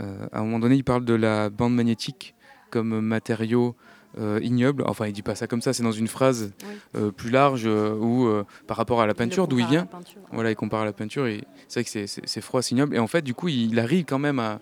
[0.02, 2.36] euh, à un moment donné, il parle de la bande magnétique
[2.70, 3.76] comme matériau
[4.20, 4.84] euh, ignoble.
[4.88, 6.70] Enfin, il dit pas ça comme ça, c'est dans une phrase Oui.
[7.02, 8.28] euh, plus large euh, où,
[8.68, 9.88] par rapport à la peinture, d'où il vient.
[9.92, 10.06] Voilà.
[10.32, 12.96] Voilà, il compare à la peinture et c'est vrai que c'est- froid, c'est ignoble.
[12.96, 14.60] Et en fait, du coup, il, il arrive quand même à,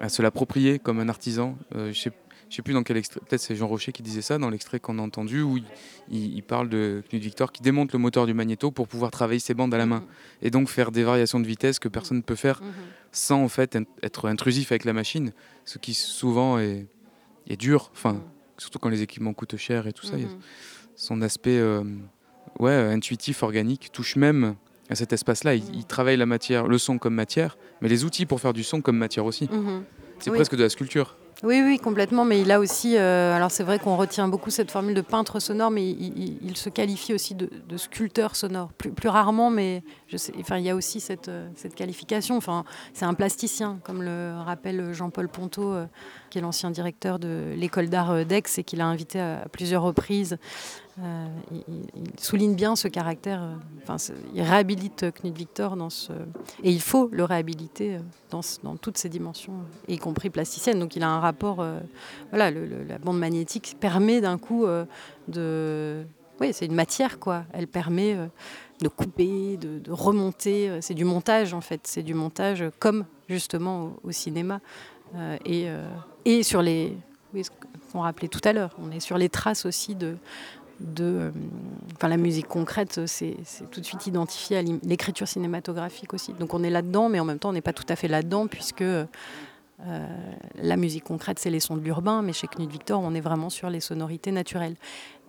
[0.00, 1.56] à se l'approprier comme un artisan.
[1.74, 2.12] Je sais,
[2.52, 4.78] je sais plus dans quel extrait, peut-être c'est Jean Rocher qui disait ça dans l'extrait
[4.78, 5.64] qu'on a entendu où il,
[6.10, 9.40] il- il parle de Knut Victor qui démonte le moteur du magnéto pour pouvoir travailler
[9.40, 10.04] ses bandes à la main
[10.42, 12.68] et donc faire des variations de vitesse que personne ne peut faire Mhm.
[13.10, 15.32] sans en fait être intrusif avec la machine,
[15.64, 16.86] ce qui souvent est,
[17.48, 17.90] est dur.
[17.94, 18.22] Enfin,
[18.58, 20.18] surtout quand les équipements coûtent cher et tout ça.
[20.18, 20.28] Mhm.
[20.94, 21.82] son aspect euh,
[22.58, 24.56] ouais, intuitif, organique, touche même
[24.90, 25.54] à cet espace-là.
[25.54, 28.62] Il, il travaille la matière, le son comme matière, mais les outils pour faire du
[28.62, 29.48] son comme matière aussi.
[30.18, 30.36] C'est Oui.
[30.36, 31.16] presque de la sculpture.
[31.42, 32.24] Oui, oui, complètement.
[32.24, 32.96] Mais il a aussi.
[32.96, 36.68] euh, alors, c'est vrai qu'on retient beaucoup cette formule de peintre sonore, mais il, se
[36.68, 38.72] qualifie aussi de, sculpteur sonore.
[38.72, 39.82] Plus, rarement, mais
[40.38, 42.38] enfin, il y a aussi cette, euh, qualification.
[42.92, 45.86] C'est un plasticien, comme le rappelle Jean-Paul Ponto, euh,
[46.30, 50.38] qui est l'ancien directeur de l'école d'art d'Aix et qu'il a invité à plusieurs reprises.
[51.00, 51.64] Euh, il,
[51.96, 53.42] il- souligne bien ce caractère.
[53.42, 53.96] euh, Enfin,
[54.34, 56.12] il réhabilite Knut Victor dans ce.
[56.62, 59.54] Et il faut le réhabiliter euh, dans, ce- dans toutes ses dimensions,
[59.88, 60.78] y compris plasticienne.
[60.78, 61.60] Donc il a un rapport.
[61.60, 61.80] euh,
[62.30, 64.84] voilà, le- le- la bande magnétique permet d'un coup euh,
[65.28, 66.04] de.
[66.40, 67.44] Oui, c'est une matière, quoi.
[67.54, 68.26] Elle permet euh,
[68.82, 70.78] de couper, de, de remonter.
[70.82, 71.80] C'est du montage, en fait.
[71.84, 74.60] C'est du montage comme, justement, au, au cinéma.
[75.44, 75.66] Et,
[76.24, 76.96] et sur les.
[77.34, 77.50] Oui, ce
[77.92, 78.74] qu'on rappelait tout à l'heure.
[78.82, 80.16] On est sur les traces aussi de.
[80.82, 81.30] De euh,
[81.94, 83.36] enfin, la musique concrète, c'est
[83.70, 86.32] tout de suite identifié à l'écriture cinématographique aussi.
[86.34, 88.46] Donc on est là-dedans, mais en même temps, on n'est pas tout à fait là-dedans,
[88.46, 88.82] puisque.
[88.82, 90.06] euh,
[90.54, 93.50] la musique concrète, c'est les sons de l'urbain, mais chez Knut Victor, on est vraiment
[93.50, 94.76] sur les sonorités naturelles.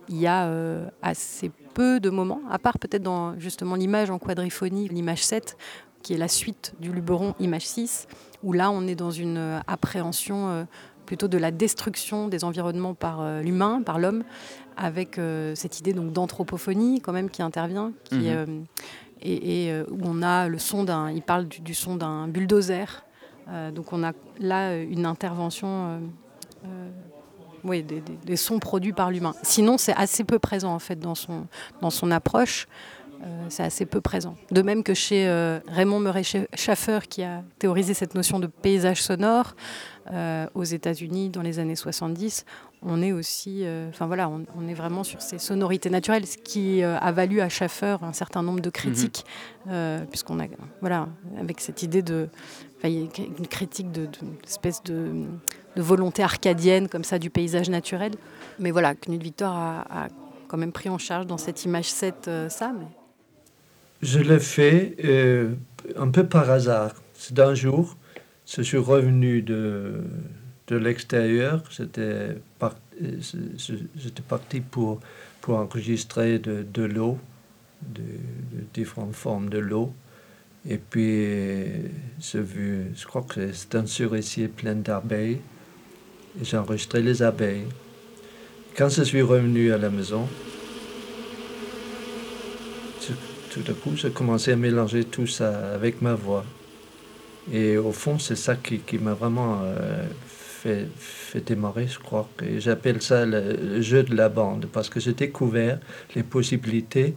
[0.09, 4.19] Il y a euh, assez peu de moments, à part peut-être dans justement l'image en
[4.19, 5.57] quadriphonie, l'image 7,
[6.03, 8.07] qui est la suite du Luberon, image 6,
[8.43, 10.67] où là, on est dans une appréhension
[11.05, 14.23] plutôt de la destruction des environnements par euh, l'humain, par l'homme,
[14.77, 18.25] avec euh, cette idée donc d'anthropophonie quand même qui intervient, qui, Mhm.
[18.27, 18.45] euh,
[19.21, 23.05] et, et, où on a le son d'un, il parle du, du son d'un bulldozer.
[23.73, 25.99] Donc on a là une intervention,
[27.63, 29.33] oui, des, des- des sons produits par l'humain.
[29.43, 31.47] Sinon, c'est assez peu présent en fait dans son,
[31.81, 32.67] dans son approche.
[33.23, 34.35] Euh, c'est assez peu présent.
[34.51, 38.47] De même que chez euh, Raymond Murray Scha- Schaffer, qui a théorisé cette notion de
[38.47, 39.55] paysage sonore,
[40.11, 42.45] euh, aux États-Unis dans les années 70,
[42.81, 46.37] on est aussi, euh, enfin voilà, on, on, est vraiment sur ces sonorités naturelles, ce
[46.37, 49.23] qui euh, a valu à Schaffer un certain nombre de critiques,
[49.65, 50.05] mm -hmm.
[50.07, 50.47] puisqu'on a,
[50.81, 51.07] voilà,
[51.39, 52.27] avec cette idée de,
[52.83, 55.25] une critique de, de espèce de,
[55.75, 58.13] de, volonté arcadienne comme ça du paysage naturel.
[58.59, 60.07] Mais voilà, Knut Victor a, a
[60.47, 62.73] quand même pris en charge dans cette image 7 ça.
[62.77, 62.87] Mais...
[64.03, 65.55] Je l'ai fait euh,
[65.95, 66.91] un peu par hasard.
[67.13, 67.95] C'est d'un jour,
[68.47, 70.01] je suis revenu de,
[70.69, 71.63] l'extérieur.
[71.69, 72.75] J'étais par,
[74.27, 74.99] parti pour,
[75.47, 77.19] enregistrer de, l'eau,
[77.81, 79.93] de, de, différentes formes de l'eau.
[80.67, 81.67] Et puis,
[82.19, 85.39] j'ai vu, je crois que c'est un cerisier plein d'abeilles.
[86.39, 87.67] Et j'ai enregistré les abeilles.
[88.75, 90.27] Quand je suis revenu à la maison,
[93.51, 96.43] tout à coup, j'ai commencé à mélanger tout ça avec ma voix.
[97.51, 102.29] Et au fond, c'est ça qui, qui m'a vraiment euh, fait, fait démarrer, je crois.
[102.41, 105.79] Et j'appelle ça le, jeu de la bande, parce que j'ai découvert
[106.15, 107.15] les possibilités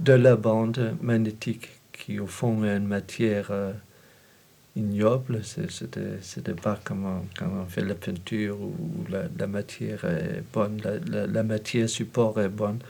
[0.00, 3.72] de la bande magnétique, qui au fond est une matière euh,
[4.74, 5.42] ignoble.
[5.44, 10.98] C'était pas comme on, quand on fait la peinture où la, matière est bonne, la,
[10.98, 12.80] la, la matière support est bonne.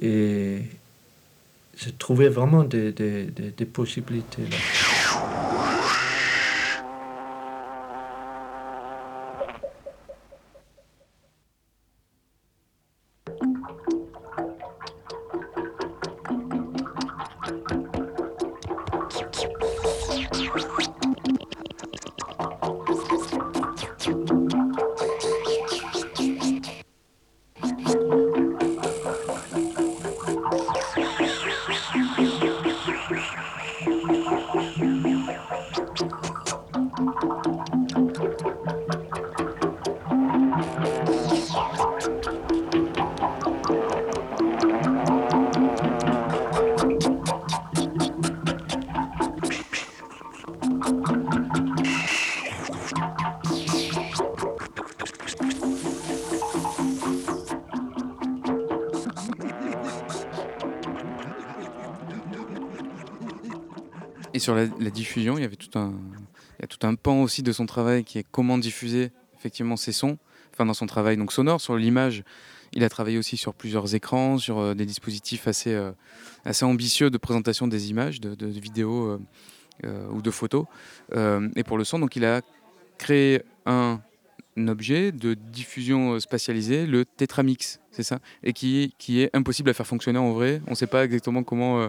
[0.00, 0.58] Et
[1.76, 4.56] j'ai trouvé vraiment des, des, des, des possibilités là.
[64.36, 65.94] Et sur la, diffusion, il y avait tout un,
[66.58, 69.78] il y a tout un pan aussi de son travail qui est comment diffuser effectivement
[69.78, 70.18] ces sons.
[70.52, 72.22] Enfin, dans son travail donc sonore, sur l'image,
[72.74, 75.92] il a travaillé aussi sur plusieurs écrans, sur euh, des dispositifs assez, euh,
[76.44, 79.18] assez ambitieux de présentation des images, de, vidéos
[79.84, 80.66] euh, ou de photos.
[81.14, 82.42] et pour le son, donc il a
[82.98, 84.02] créé un,
[84.58, 88.18] un objet de diffusion spatialisée, le Tetramix, c'est ça?
[88.42, 90.60] Et qui, qui est impossible à faire fonctionner en vrai.
[90.66, 91.88] On ne sait pas exactement comment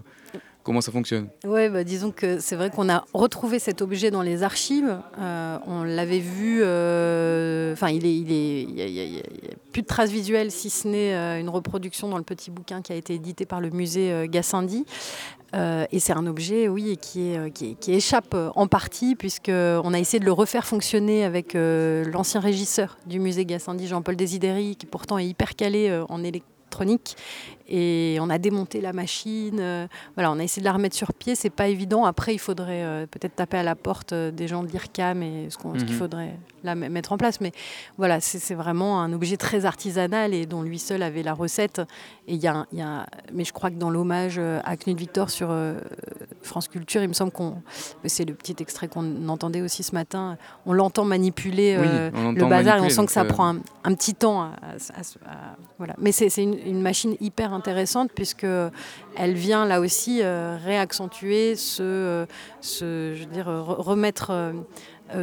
[0.67, 4.21] comment ça fonctionne Oui, bah, disons que c'est vrai qu'on a retrouvé cet objet dans
[4.21, 4.99] les archives.
[5.17, 6.59] Euh, on l'avait vu.
[6.61, 12.09] Euh, enfin, il est, a, plus de traces visuelles si ce n'est euh, une reproduction
[12.09, 14.85] dans le petit bouquin qui a été édité par le musée Gassendi.
[15.53, 17.33] et c'est un objet, oui, qui,
[17.87, 23.21] échappe en partie puisque on a essayé de le refaire fonctionner avec l'ancien régisseur du
[23.21, 27.15] musée Gassendi, Jean-Paul Desideri, qui pourtant est hyper calé en électronique
[27.67, 29.57] et on a démonté la machine.
[29.59, 31.35] Euh, voilà, on a essayé de la remettre sur pied.
[31.35, 32.05] C'est pas évident.
[32.05, 35.49] Après, il faudrait euh, peut-être taper à la porte euh, des gens de l'IRCAM et
[35.49, 37.41] ce, qu qu'il faudrait la mettre en place.
[37.41, 37.51] Mais
[37.97, 41.81] voilà, c'est vraiment un objet très artisanal et dont lui seul avait la recette.
[42.27, 45.49] Et il y, y, a, mais je crois que dans l'hommage à Knut Victor sur
[45.51, 45.79] euh,
[46.41, 47.61] France Culture, il me semble qu'on,
[48.05, 50.37] c'est le petit extrait qu'on entendait aussi ce matin.
[50.65, 53.93] On l'entend manipuler oui, euh, le bazar et on sent que ça prend un, un,
[53.93, 54.41] petit temps.
[54.41, 54.51] À,
[54.93, 58.45] à, à, voilà, mais c'est une, une machine hyper intéressante puisque
[59.15, 62.25] elle vient là aussi euh, réaccentuer ce, euh,
[62.61, 64.53] ce, je veux dire, remettre euh,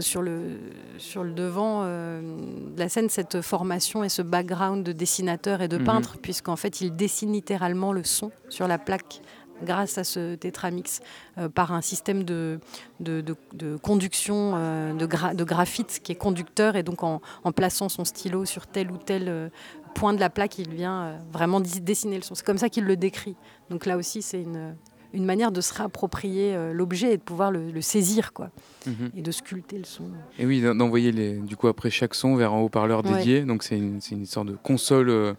[0.01, 0.59] sur, le,
[0.99, 5.78] sur le devant de la scène cette formation et ce background de dessinateur et de
[5.78, 5.85] Mhm.
[5.85, 6.20] peintre, mmh.
[6.20, 9.20] puisqu'en fait il dessine littéralement le son sur la plaque
[9.62, 11.01] grâce à ce tétramix
[11.39, 12.59] euh, par un système de,
[13.01, 17.20] de, de, de conduction euh, de, gra de, graphite qui est conducteur et donc en,
[17.45, 19.49] en, plaçant son stylo sur tel ou tel euh,
[19.95, 22.34] point de la plaque, il vient euh, vraiment dessiner le son.
[22.34, 23.36] C'est comme ça qu'il le décrit.
[23.70, 24.74] Donc là aussi, c'est une,
[25.12, 28.51] une manière de se réapproprier euh, l'objet et de pouvoir le, le saisir quoi,
[28.86, 29.11] Mhm.
[29.16, 30.05] et de sculpter le son.
[30.38, 33.42] Et oui, d'envoyer les, du coup après chaque son vers un haut-parleur dédié.
[33.42, 35.32] Donc c'est une, sorte de console euh,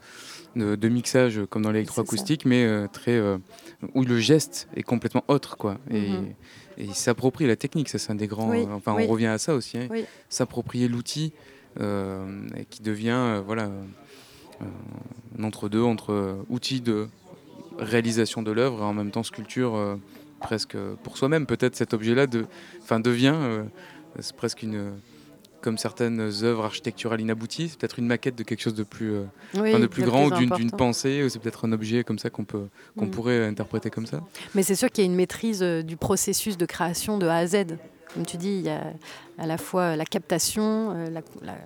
[0.56, 3.22] de, de mixage comme dans l'électroacoustique, mais euh, très
[3.94, 5.78] où le geste est complètement autre quoi.
[5.92, 6.08] Et,
[6.78, 7.90] et il s'approprie la technique.
[7.90, 8.50] Ça c'est un des grands.
[8.50, 9.04] Oui, enfin, oui.
[9.06, 9.78] on revient à ça aussi.
[9.78, 9.88] hein.
[9.92, 10.06] Oui.
[10.30, 11.34] S'approprier l'outil
[12.70, 13.70] qui devient voilà
[14.62, 17.08] un entre-deux entre euh, outils de
[17.78, 19.96] réalisation de l'œuvre et en même temps sculpture euh,
[20.40, 21.46] presque pour soi-même.
[21.46, 22.46] Peut-être cet objet-là de,
[22.82, 23.64] enfin, devient euh,
[24.20, 24.92] c'est presque une
[25.62, 27.70] comme certaines œuvres architecturales inabouties.
[27.70, 29.24] C'est peut-être une maquette de quelque chose de plus, euh,
[29.56, 32.44] Oui, de plus de grand, d'une pensée, ou c'est peut-être un objet comme ça qu'on
[32.46, 33.12] peut qu'on Mm.
[33.12, 34.22] pourrait interpréter comme ça?
[34.54, 37.38] Mais c'est sûr qu'il y a une maîtrise euh, du processus de création de A
[37.38, 37.66] à Z.
[38.14, 38.94] Comme tu dis, il y a
[39.40, 41.10] à la fois la captation, euh,
[41.42, 41.58] la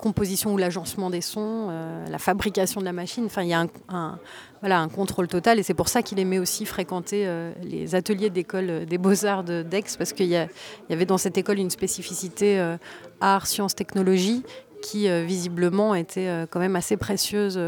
[0.00, 3.24] composition ou l'agencement des sons, euh, la fabrication de la machine.
[3.26, 7.26] Enfin, il y a un, contrôle total et c'est pour ça qu'il aimait aussi fréquenter
[7.26, 11.58] euh, les ateliers d'école des beaux-arts de d'Aix parce qu'il y, avait dans cette école
[11.58, 12.76] une spécificité euh,
[13.20, 14.42] art, sciences, technologie
[14.82, 17.60] qui euh, visiblement était quand même assez précieuse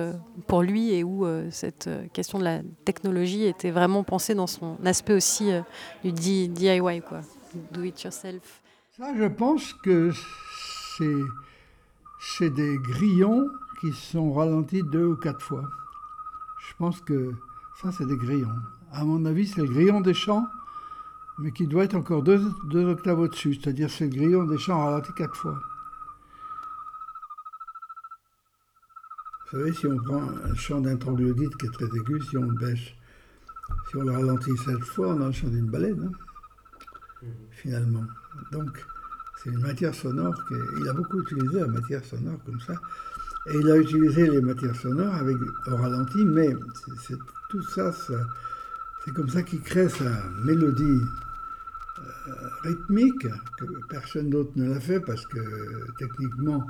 [0.46, 5.12] pour lui et où cette question de la technologie était vraiment pensée dans son aspect
[5.12, 5.50] aussi
[6.02, 7.20] du DIY, quoi,
[7.70, 8.62] do it yourself.
[8.96, 10.10] Ça, je pense que
[10.96, 11.04] c'est,
[12.24, 13.50] c'est des grillons
[13.80, 15.68] qui sont ralentis deux ou quatre fois.
[16.68, 17.32] Je pense que
[17.80, 18.60] ça, c'est des grillons.
[18.92, 20.46] À mon avis, c'est le grillon des champs,
[21.38, 23.54] mais qui doit être encore deux, octaves au-dessus.
[23.54, 25.58] C'est-à-dire c'est le grillon des champs ralenti quatre fois.
[29.50, 32.42] Vous savez, si on prend un chant d'un troglodyte qui est très aigu, si on
[32.44, 32.94] le baisse,
[33.90, 36.14] si on le ralentit sept fois, on a le chant d'une baleine,
[37.24, 38.06] hein, finalement.
[38.52, 38.86] Donc,
[39.42, 42.74] c'est une matière sonore qu'il a beaucoup utilisé la matière sonore comme ça.
[43.50, 45.36] Et il a utilisé les matières sonores avec
[45.66, 46.54] au ralenti, mais
[47.06, 47.16] c'est,
[47.50, 48.26] tout ça, ça-
[49.04, 50.10] c'est comme ça qu'il crée sa
[50.44, 51.00] mélodie
[52.28, 52.32] euh,
[52.62, 53.26] rythmique,
[53.58, 55.40] que personne d'autre ne l'a fait parce que
[55.98, 56.66] techniquement,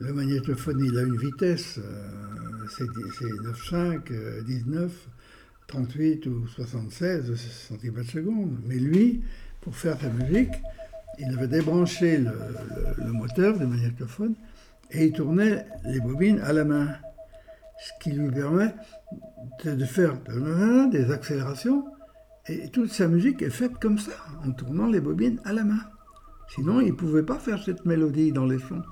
[0.00, 2.86] le magnétophone, il a une vitesse, euh, c'est,
[3.18, 4.92] c'est 9,5, euh, 19,
[5.68, 7.34] 38 ou 76
[7.68, 8.56] cm secondes.
[8.66, 9.22] Mais lui,
[9.60, 10.50] pour faire sa musique,
[11.18, 14.34] il avait débranché le, le- le moteur du magnétophone
[14.90, 16.88] et il tournait les bobines à la main.
[17.80, 18.74] Ce qui lui permet
[19.64, 20.14] de, de faire
[20.90, 21.84] des accélérations
[22.46, 24.12] et toute sa musique est faite comme ça,
[24.46, 25.80] en tournant les bobines à la main.
[26.54, 28.82] Sinon, il ne pouvait pas faire cette mélodie dans les sons.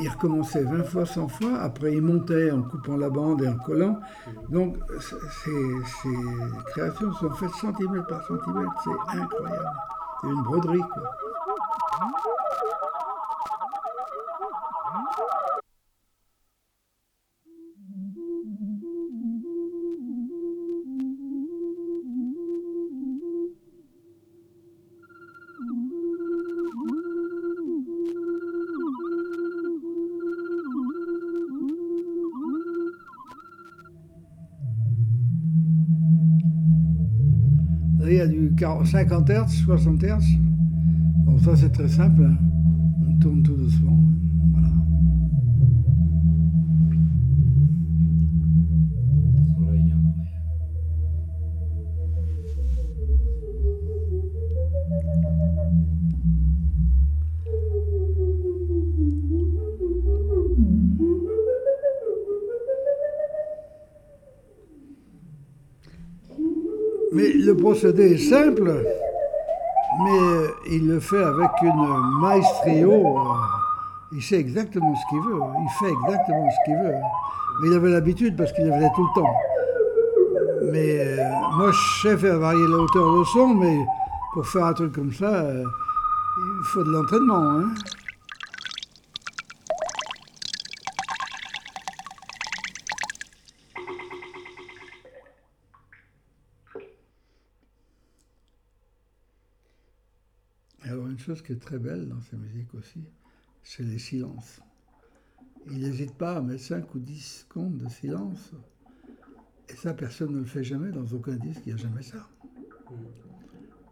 [0.00, 3.58] Il recommençait 20 fois, 100 fois, après il montait en coupant la bande et en
[3.58, 4.00] collant.
[4.48, 4.78] Donc,
[5.44, 5.50] ces
[6.72, 9.70] créations sont faites centimètre par centimètre, c'est incroyable.
[10.22, 11.02] C'est une broderie, quoi.
[38.12, 40.41] Il y a du 40 50 Hz, 60 Hz.
[41.44, 42.22] Ça c'est très simple.
[42.24, 42.36] hein.
[43.08, 43.98] On tourne tout doucement.
[44.52, 44.68] Voilà.
[67.12, 68.84] Mais le procédé est simple,
[70.00, 71.86] mais euh, il le fait avec une
[72.20, 72.92] maestrio.
[73.18, 73.34] euh,
[74.12, 75.40] Il sait exactement ce qu'il veut.
[75.60, 76.94] Il fait exactement ce qu'il veut.
[77.60, 79.34] Mais il avait l'habitude parce qu'il le faisait tout le temps.
[80.72, 83.84] Mais euh, moi, je sais faire varier la hauteur de son, mais
[84.32, 87.42] pour faire un truc comme ça, il faut de l'entraînement.
[87.58, 87.74] Hein.
[101.40, 103.02] Qui est très belle dans sa musique aussi,
[103.62, 104.60] c'est les silences.
[105.70, 108.52] Il n'hésite pas à mettre 5 ou 10 secondes de silence.
[109.68, 112.28] Et ça, personne ne le fait jamais dans aucun disque, il n'y a jamais ça.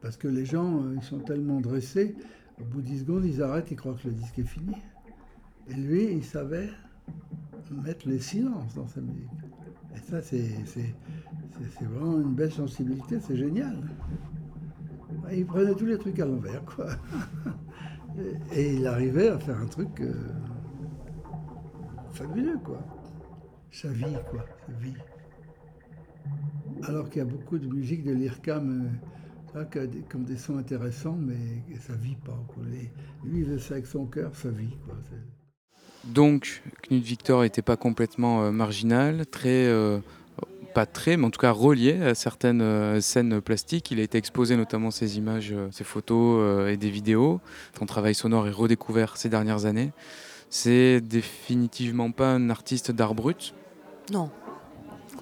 [0.03, 2.15] Parce que les gens, euh, ils sont tellement dressés,
[2.61, 4.75] au bout de 10 secondes, ils arrêtent, ils croient que le disque est fini.
[5.69, 6.71] Et lui, il savait
[7.71, 9.29] mettre les silences dans sa musique.
[9.95, 10.49] Et ça, c'est
[11.85, 13.77] vraiment une belle sensibilité, c'est génial.
[15.33, 16.87] Il prenait tous les trucs à l'envers, quoi.
[18.53, 20.13] Et, il arrivait à faire un truc euh,
[22.13, 22.81] fabuleux, quoi.
[23.71, 24.45] Sa vie, quoi.
[26.83, 28.91] Alors qu'il y a beaucoup de musique de l'IRCAM
[29.55, 32.39] euh, qui, ont des sons intéressants, mais ça vit pas.
[33.25, 34.97] Lui, il faisait ça avec son cœur, ça vit, quoi.
[36.05, 39.99] Donc, Knut Victor n'était pas complètement euh, marginal, très, euh,
[40.73, 43.91] pas très, mais en tout cas relié à certaines euh, scènes plastiques.
[43.91, 47.41] Il a été exposé notamment ses images, euh, ses photos euh, et des vidéos.
[47.79, 49.93] Son travail sonore est redécouvert ces dernières années.
[50.49, 53.55] C'est définitivement pas un artiste d'art brut?
[54.11, 54.31] Non.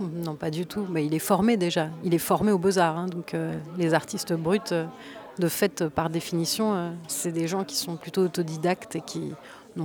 [0.01, 0.87] Non, pas du tout.
[0.89, 1.91] Mais il est formé déjà.
[2.05, 2.97] Il est formé aux beaux-arts.
[2.97, 3.07] hein.
[3.07, 4.87] Donc euh, les artistes bruts, euh,
[5.39, 9.33] de fait, euh, par définition, euh, c'est des gens qui sont plutôt autodidactes et qui
[9.77, 9.85] ne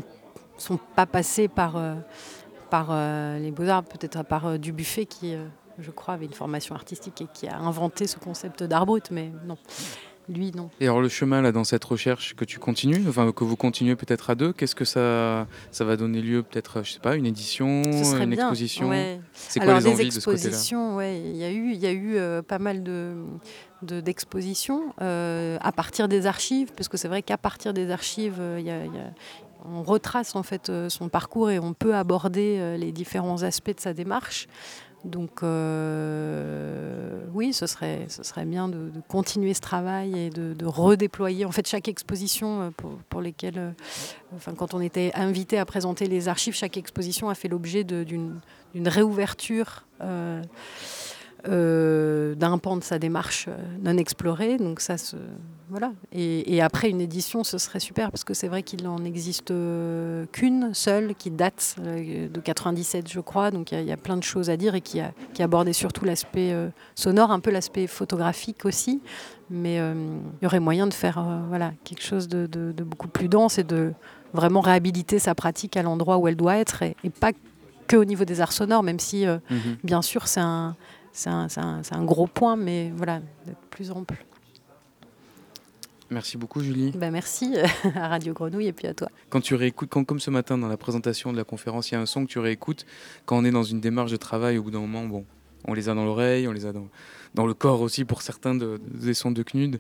[0.58, 1.78] sont pas passés par,
[2.74, 2.90] par
[3.38, 5.36] les beaux-arts, peut-être à part Dubuffet qui,
[5.78, 9.32] je crois, avait une formation artistique et qui a inventé ce concept d'art brut, mais
[9.46, 9.58] non.
[10.30, 10.70] Lui, non.
[10.80, 13.96] Et alors le chemin là dans cette recherche que tu continues, enfin que vous continuez
[13.96, 17.26] peut-être à deux, qu'est-ce que ça, ça va donner lieu peut-être, je sais pas, une
[17.26, 18.90] édition, une exposition?
[19.34, 20.96] C'est quoi les envies de ce côté-là?
[20.96, 23.16] ouais, il y a eu, il y a eu euh, pas mal de
[23.82, 28.58] d'expositions euh, à partir des archives, parce que c'est vrai qu'à partir des archives, euh,
[28.58, 28.80] il y a,
[29.66, 33.94] on retrace en fait son parcours et on peut aborder les différents aspects de sa
[33.94, 34.48] démarche.
[35.04, 38.08] Donc euh, oui, ce serait,
[38.46, 42.70] bien de, continuer ce travail et de, redéployer en fait chaque exposition euh,
[43.10, 47.50] pour, lesquelles, euh, quand on était invité à présenter les archives, chaque exposition a fait
[47.50, 48.40] l'objet d'une
[48.76, 49.86] réouverture.
[50.02, 50.42] Euh,
[51.46, 54.58] d'un pan de sa démarche euh, non explorée.
[54.58, 55.18] Donc ça, se,
[55.70, 55.92] voilà.
[56.14, 60.26] Et, après une édition, ce serait super parce que c'est vrai qu'il n'en existe euh,
[60.32, 63.52] qu'une seule qui date de 97, je crois.
[63.52, 66.06] Donc il y, a plein de choses à dire et qui, a, qui abordait surtout
[66.06, 66.56] l'aspect
[66.96, 69.02] sonore, un peu l'aspect photographique aussi.
[69.50, 73.64] Mais il y aurait moyen de faire voilà quelque chose de, beaucoup plus dense et
[73.64, 73.94] de
[74.34, 77.32] vraiment réhabiliter sa pratique à l'endroit où elle doit être et, pas
[77.88, 79.78] que au niveau des arts sonores, même si, mhm.
[79.84, 80.76] bien sûr, c'est un,
[81.14, 84.26] c'est un, gros point, mais voilà, d'être plus ample.
[86.10, 86.92] Merci beaucoup, Julie.
[86.92, 87.56] Ben merci
[87.96, 89.10] à Radio Grenouille et puis à toi.
[89.30, 92.02] Quand tu réécoutes, comme ce matin dans la présentation de la conférence, il y a
[92.02, 92.86] un son que tu réécoutes,
[93.26, 95.26] quand on est dans une démarche de travail, au bout d'un moment, bon,
[95.66, 96.88] on les a dans l'oreille, on les a dans,
[97.36, 99.80] dans, le corps aussi pour certains des sons de Knud.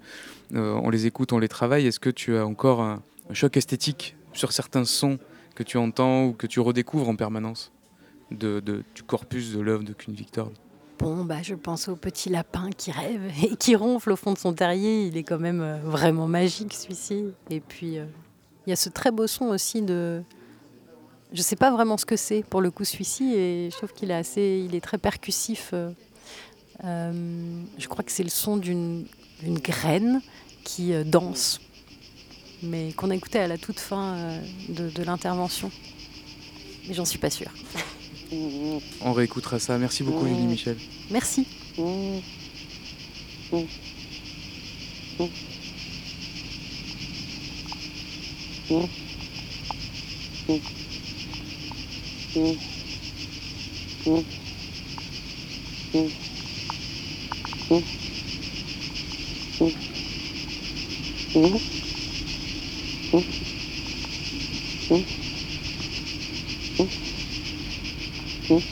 [0.53, 1.87] Euh, on les écoute, on les travaille.
[1.87, 5.17] Est-ce que tu as encore un, choc esthétique sur certains sons
[5.55, 7.71] que tu entends ou que tu redécouvres en permanence
[8.31, 10.51] de, du corpus de l'œuvre de Knud Victor?
[11.03, 14.37] Bon, bah, je pense au petit lapin qui rêve et qui ronfle au fond de
[14.37, 15.05] son terrier.
[15.05, 17.25] Il est quand même euh, vraiment magique, celui-ci.
[17.49, 18.05] Et puis, euh,
[18.65, 20.23] il y a ce très beau son aussi de.
[21.33, 23.33] Je ne sais pas vraiment ce que c'est pour le coup, celui-ci.
[23.35, 24.63] Et je trouve qu'il est assez.
[24.65, 25.73] Il est très percussif.
[25.73, 29.05] Euh, je crois que c'est le son d'une
[29.41, 30.21] graine
[30.63, 31.59] qui danse,
[32.61, 34.39] mais qu'on a écouté à la toute fin
[34.69, 35.69] de, de l'intervention.
[36.87, 37.51] Mais j'en suis pas sûre.
[39.01, 39.77] On réécoutera ça.
[39.77, 40.77] Merci beaucoup, Julie Michel.
[41.09, 41.45] Merci.
[68.49, 68.63] Mm-hmm.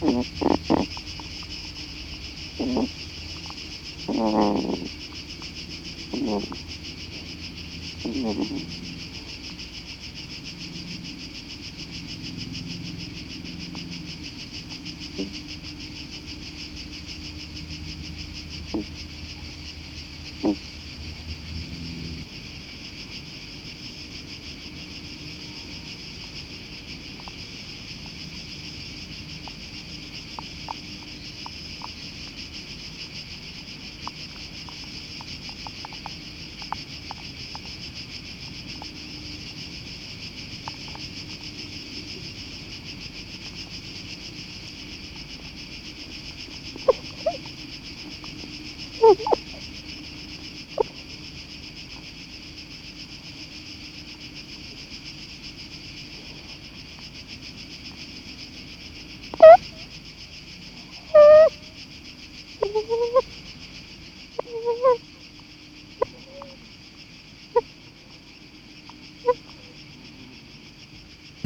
[0.00, 0.79] うん。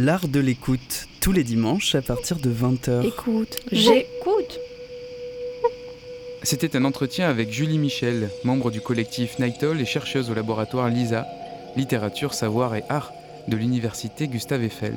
[0.04, 3.06] L'art de l'écoute, tous les dimanches à partir de 20h.
[3.06, 4.60] Écoute, j'écoute.
[6.42, 11.26] C'était un entretien avec Julie Michel, membre du collectif Nightol et chercheuse au laboratoire LISA,
[11.74, 13.14] littérature, savoir et art
[13.48, 14.92] de l'université Gustave Eiffel.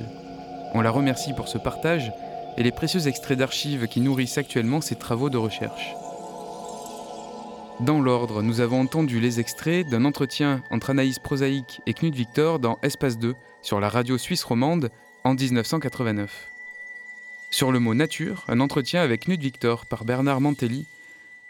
[0.74, 2.12] On la remercie pour ce partage
[2.58, 5.96] et les précieux extraits d'archives qui nourrissent actuellement ses travaux de recherche.
[7.80, 12.60] Dans l'ordre, nous avons entendu les extraits d'un entretien entre Anaïs Prosaïque et Knut Victor
[12.60, 13.36] dans Espace 2
[13.68, 14.92] sur la radio suisse romande
[15.26, 16.54] en 1989.
[17.52, 20.86] Sur le mot nature, un entretien avec Knut Victor par Bernard Mantelli,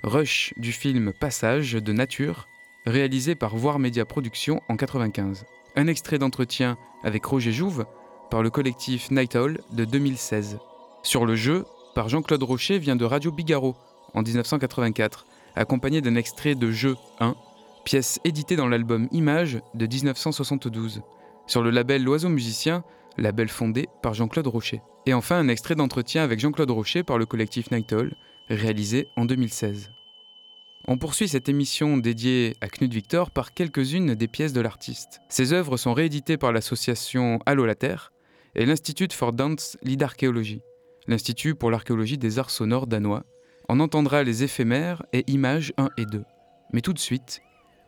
[0.02, 2.48] rush du film Passage de nature,
[2.88, 5.46] réalisé par Voir Média Productions en 95.
[5.76, 7.86] Un extrait d'entretien avec Roger Jouve
[8.32, 10.58] par le collectif Night Owl de 2016.
[11.04, 13.76] Sur le jeu, par Jean-Claude Rocher vient de Radio Bigaro
[14.16, 17.36] en 1984, accompagné d'un extrait de Jeu 1,
[17.86, 21.04] pièce éditée dans l'album Images de 1972.
[21.48, 22.84] Sur le label L'Oiseau Musicien,
[23.18, 24.82] label fondé par Jean-Claude Rocher.
[25.06, 28.14] Et enfin un extrait d'entretien avec Jean-Claude Rocher par le collectif Night Owl,
[28.50, 29.90] réalisé en 2016.
[30.90, 35.22] On poursuit cette émission dédiée à Knut Victor par quelques-unes des pièces de l'artiste.
[35.30, 38.12] Ses œuvres sont rééditées par l'association Allo la Terre
[38.56, 40.62] et l'Institut for Dance Lidarchéologie,
[41.08, 43.24] l'Institut pour l'archéologie des arts sonores danois.
[43.70, 46.24] On entendra les éphémères et images 1 et 2.
[46.74, 47.42] Mais tout de suite,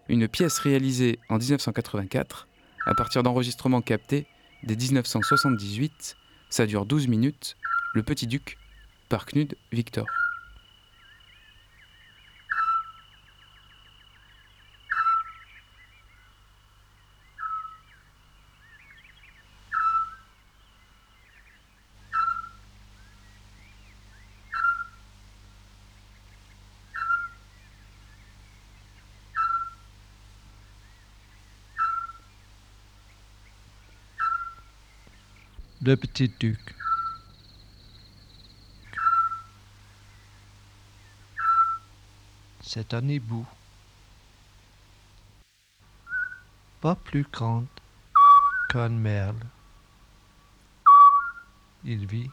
[0.09, 2.48] une pièce réalisée en 1984
[2.85, 4.25] à partir d'enregistrements captés
[4.63, 6.17] dès 1978,
[6.49, 7.55] ça dure 12 minutes,
[7.93, 8.57] Le Petit Duc
[9.09, 10.05] par Knud Victor.
[35.81, 36.59] Le petit duc.
[42.59, 43.47] C'est un hibou.
[46.81, 47.67] Pas plus grande
[48.69, 49.39] qu'un merle.
[51.85, 52.29] Il vit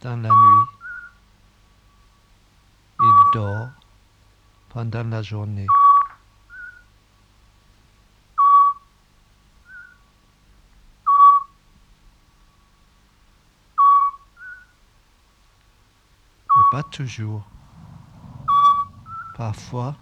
[0.00, 0.66] dans la nuit.
[3.00, 3.68] Il dort
[4.70, 5.66] pendant la journée.
[16.70, 17.44] Pas toujours.
[19.36, 19.96] Parfois,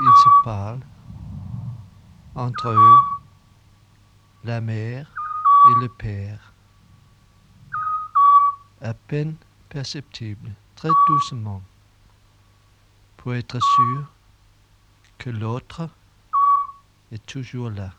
[0.00, 0.86] ils se parlent
[2.34, 2.98] entre eux,
[4.42, 5.08] la mère
[5.70, 6.52] et le père.
[8.80, 9.36] À peine
[9.68, 11.62] perceptible, très doucement,
[13.16, 14.06] pour être sûr
[15.18, 15.88] que l'autre
[17.12, 17.92] est toujours là.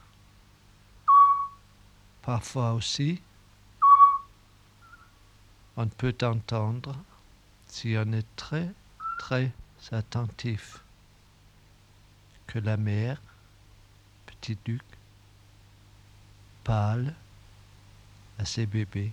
[2.21, 3.21] Parfois aussi,
[5.77, 6.95] on peut entendre
[7.76, 8.71] si on est très,
[9.19, 9.51] très
[9.91, 10.80] attentif
[12.47, 13.21] que la mère,
[14.26, 14.82] petit duc,
[16.63, 17.13] parle
[18.39, 19.11] à ses bébés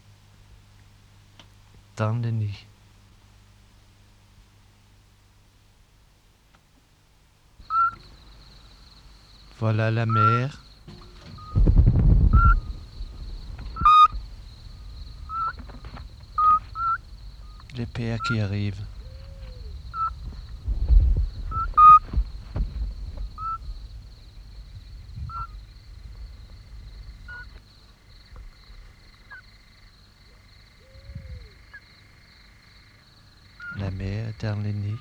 [1.96, 2.66] dans le nid.
[9.58, 10.61] Voilà la mère
[17.76, 18.84] les pères qui arrivent.
[33.76, 34.96] La le nid.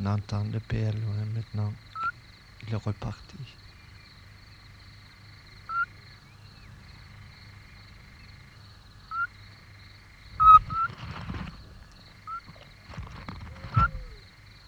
[0.00, 1.72] On entend le père loin maintenant.
[2.66, 3.36] Il est reparti.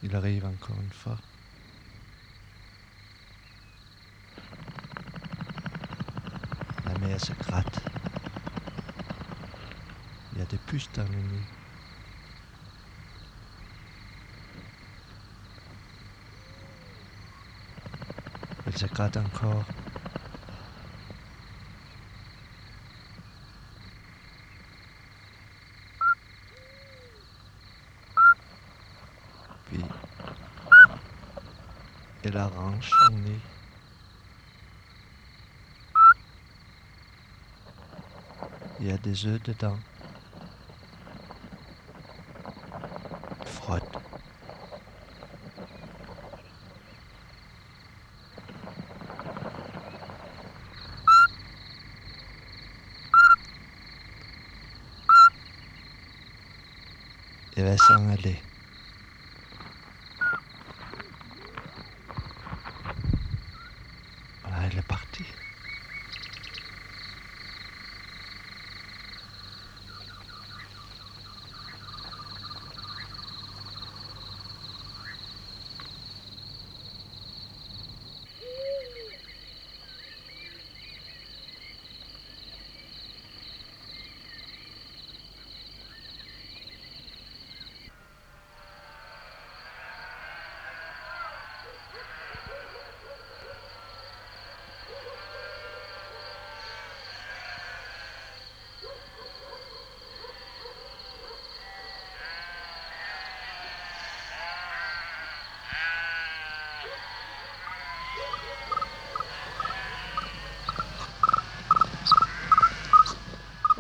[0.05, 0.14] Il
[0.94, 1.18] arrive encore une fois.
[6.86, 7.80] La mère se gratte.
[10.32, 11.42] Il y a des puces dans le nid.
[18.66, 19.64] Elle se gratte encore.
[29.66, 29.84] Puis,
[38.80, 39.78] Il y a des œufs dedans.
[43.46, 44.05] Frotte.
[57.64, 58.36] devait s'en aller.
[64.42, 65.24] Voilà, elle est partie.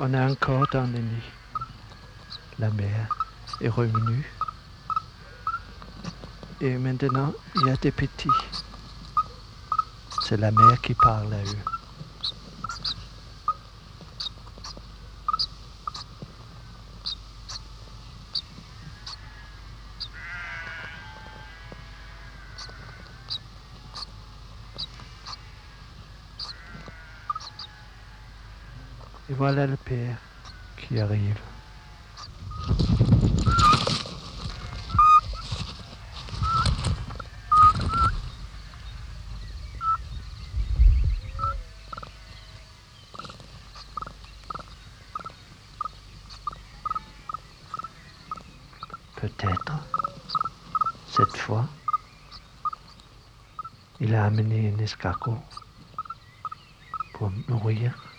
[0.06, 1.22] On est encore dans le nid.
[2.58, 3.08] La mer
[3.62, 4.30] est revenue.
[6.60, 8.28] Et maintenant, il y a des petits.
[10.22, 11.83] C'est la mer qui parle à eux.
[29.36, 30.16] Voilà le père
[30.76, 31.36] qui arrive.
[49.16, 49.72] Peut-être,
[51.08, 51.66] cette fois,
[53.98, 55.38] il a amené un escargot
[57.14, 58.13] pour nourrir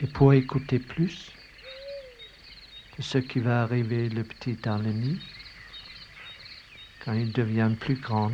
[0.00, 1.32] Et pour écouter plus
[2.96, 5.18] de ce qui va arriver le petit dans le nid,
[7.04, 8.32] quand il devient plus grand,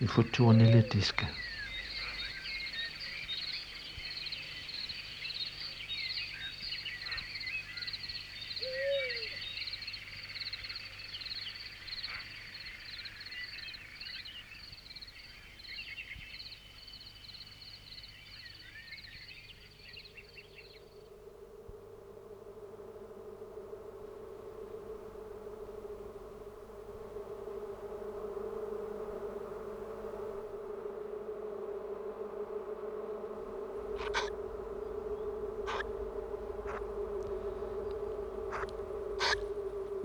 [0.00, 1.24] il faut tourner le disque.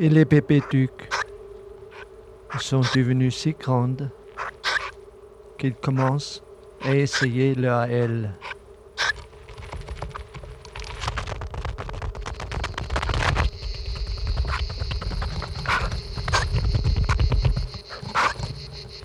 [0.03, 1.09] Et les ducs
[2.59, 4.09] sont devenus si grandes
[5.59, 6.41] qu'ils commencent
[6.81, 8.33] à essayer leur aile.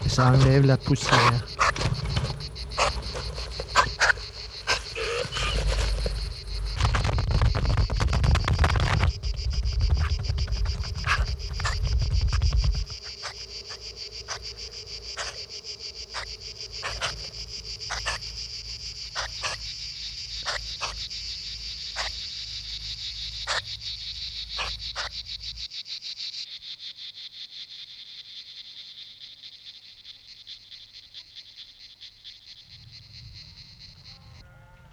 [0.06, 1.43] Ça enlève la poussière.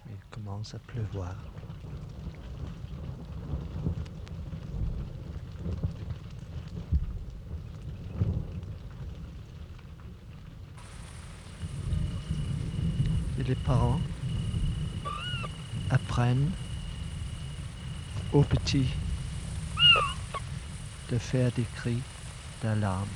[0.06, 1.34] Il commence à pleuvoir.
[13.38, 14.00] Et les parents
[15.90, 16.50] apprennent
[18.74, 18.92] aux petits
[21.10, 22.02] de faire des cris
[22.62, 23.06] d'alarme.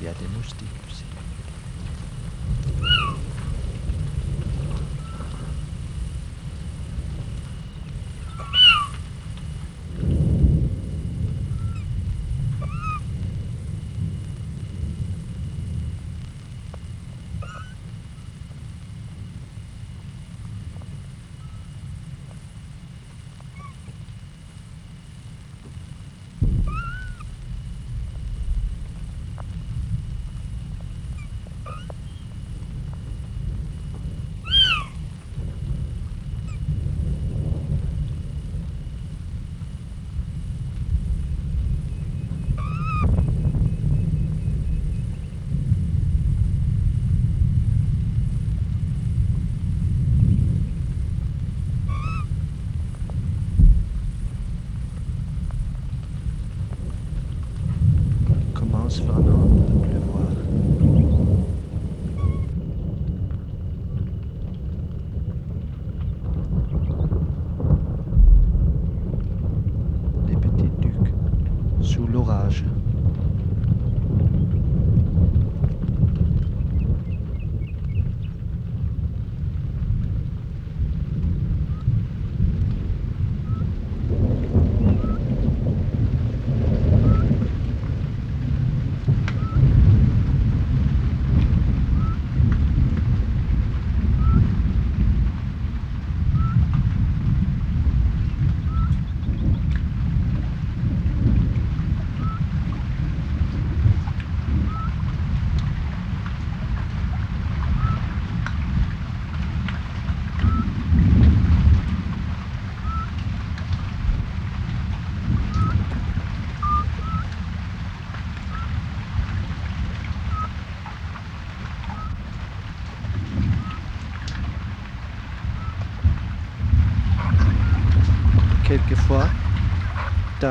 [0.00, 0.04] Il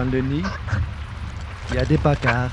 [0.04, 0.44] dans le nid,
[1.70, 2.50] il y a des bagarres.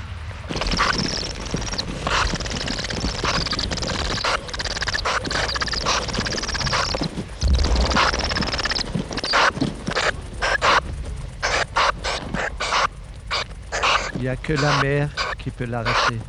[14.15, 15.09] Il n'y a que la mère
[15.39, 16.19] qui peut l'arrêter.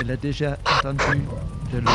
[0.00, 1.22] Elle a déjà entendu
[1.72, 1.92] de loin.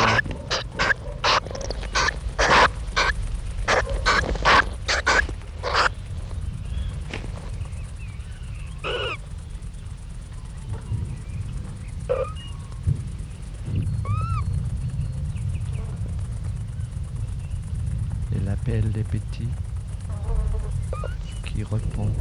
[18.36, 19.50] Elle appelle les petits
[21.46, 22.12] qui répondent.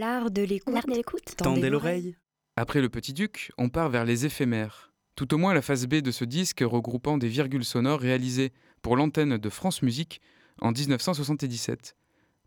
[0.00, 0.72] L'art de l'écoute.
[0.72, 1.34] L'art de l'écoute.
[1.36, 2.16] Tendez l'oreille.
[2.56, 4.94] Après le Petit Duc, on part vers les éphémères.
[5.14, 8.96] Tout au moins la phase B de ce disque regroupant des virgules sonores réalisées pour
[8.96, 10.22] l'antenne de France Musique
[10.62, 11.96] en 1977.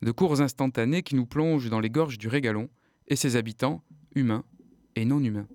[0.01, 2.69] De courts instantanés qui nous plongent dans les gorges du Régalon
[3.07, 3.83] et ses habitants,
[4.15, 4.45] humains
[4.95, 5.47] et non humains.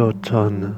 [0.00, 0.74] L'automne.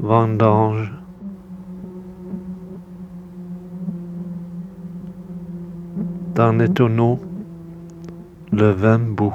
[0.00, 0.92] Vendange.
[6.34, 7.20] Dans les tonneaux,
[8.50, 9.32] le vin bout.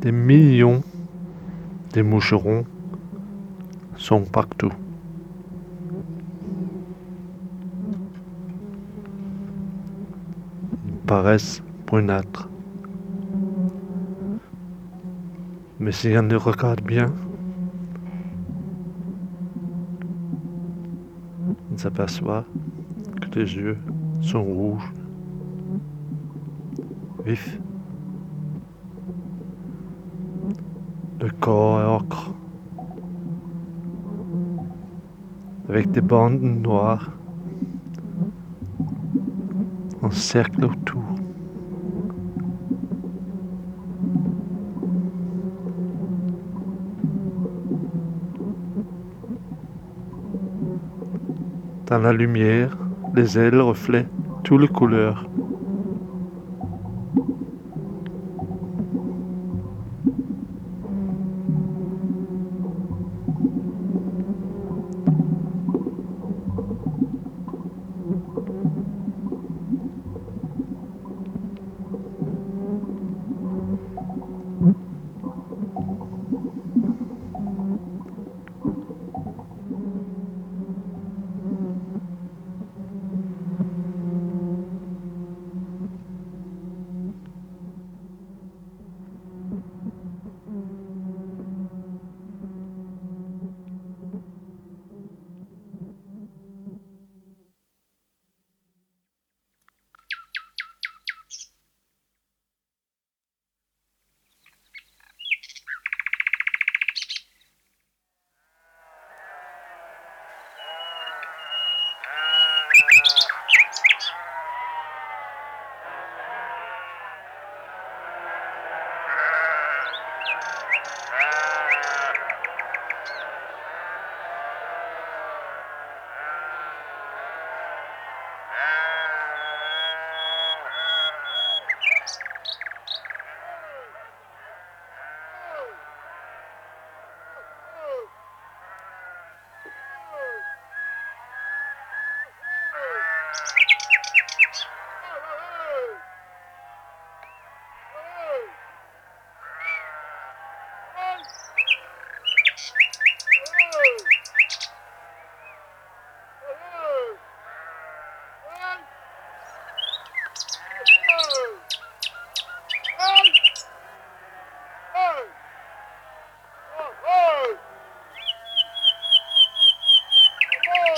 [0.00, 0.82] Des millions
[1.94, 2.64] de moucherons
[3.96, 4.72] sont partout.
[11.86, 12.46] Brunâtres.
[15.80, 17.06] Mais si on les regarde bien,
[21.72, 22.44] on s'aperçoit
[23.22, 23.78] que les yeux
[24.20, 24.92] sont rouges,
[27.24, 27.58] vifs.
[31.18, 32.30] Le corps est ocre,
[35.70, 37.10] avec des bandes noires
[40.02, 40.66] en cercle
[51.92, 52.74] Dans la lumière,
[53.14, 54.08] les ailes reflètent
[54.44, 55.26] toutes les couleurs.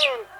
[0.05, 0.34] Thank you.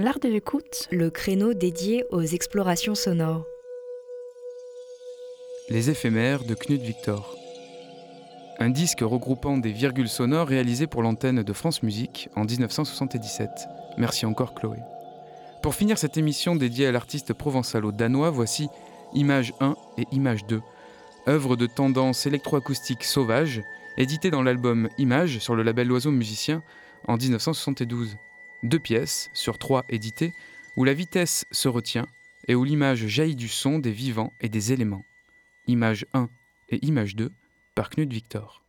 [0.00, 3.44] L'art de l'écoute, le créneau dédié aux explorations sonores.
[5.70, 7.36] Les éphémères de Knut Victor.
[8.60, 13.50] Un disque regroupant des virgules sonores réalisé pour l'antenne de France Musique en 1977.
[13.96, 14.76] Merci encore Chloé.
[15.64, 18.68] Pour finir cette émission dédiée à l'artiste provençalo-danois, voici
[19.14, 20.60] Image 1 et Image 2,
[21.26, 23.62] œuvre de tendance électroacoustique sauvage,
[23.96, 26.62] édité dans l'album Image sur le label L'Oiseau Musicien
[27.08, 28.16] en 1972
[28.62, 30.32] deux pièces sur trois éditées,
[30.76, 32.06] où la vitesse se retient
[32.46, 35.04] et où l'image jaillit du son des vivants et des éléments.
[35.66, 36.28] Image 1
[36.70, 37.30] et image 2
[37.74, 38.67] par Knut Victor.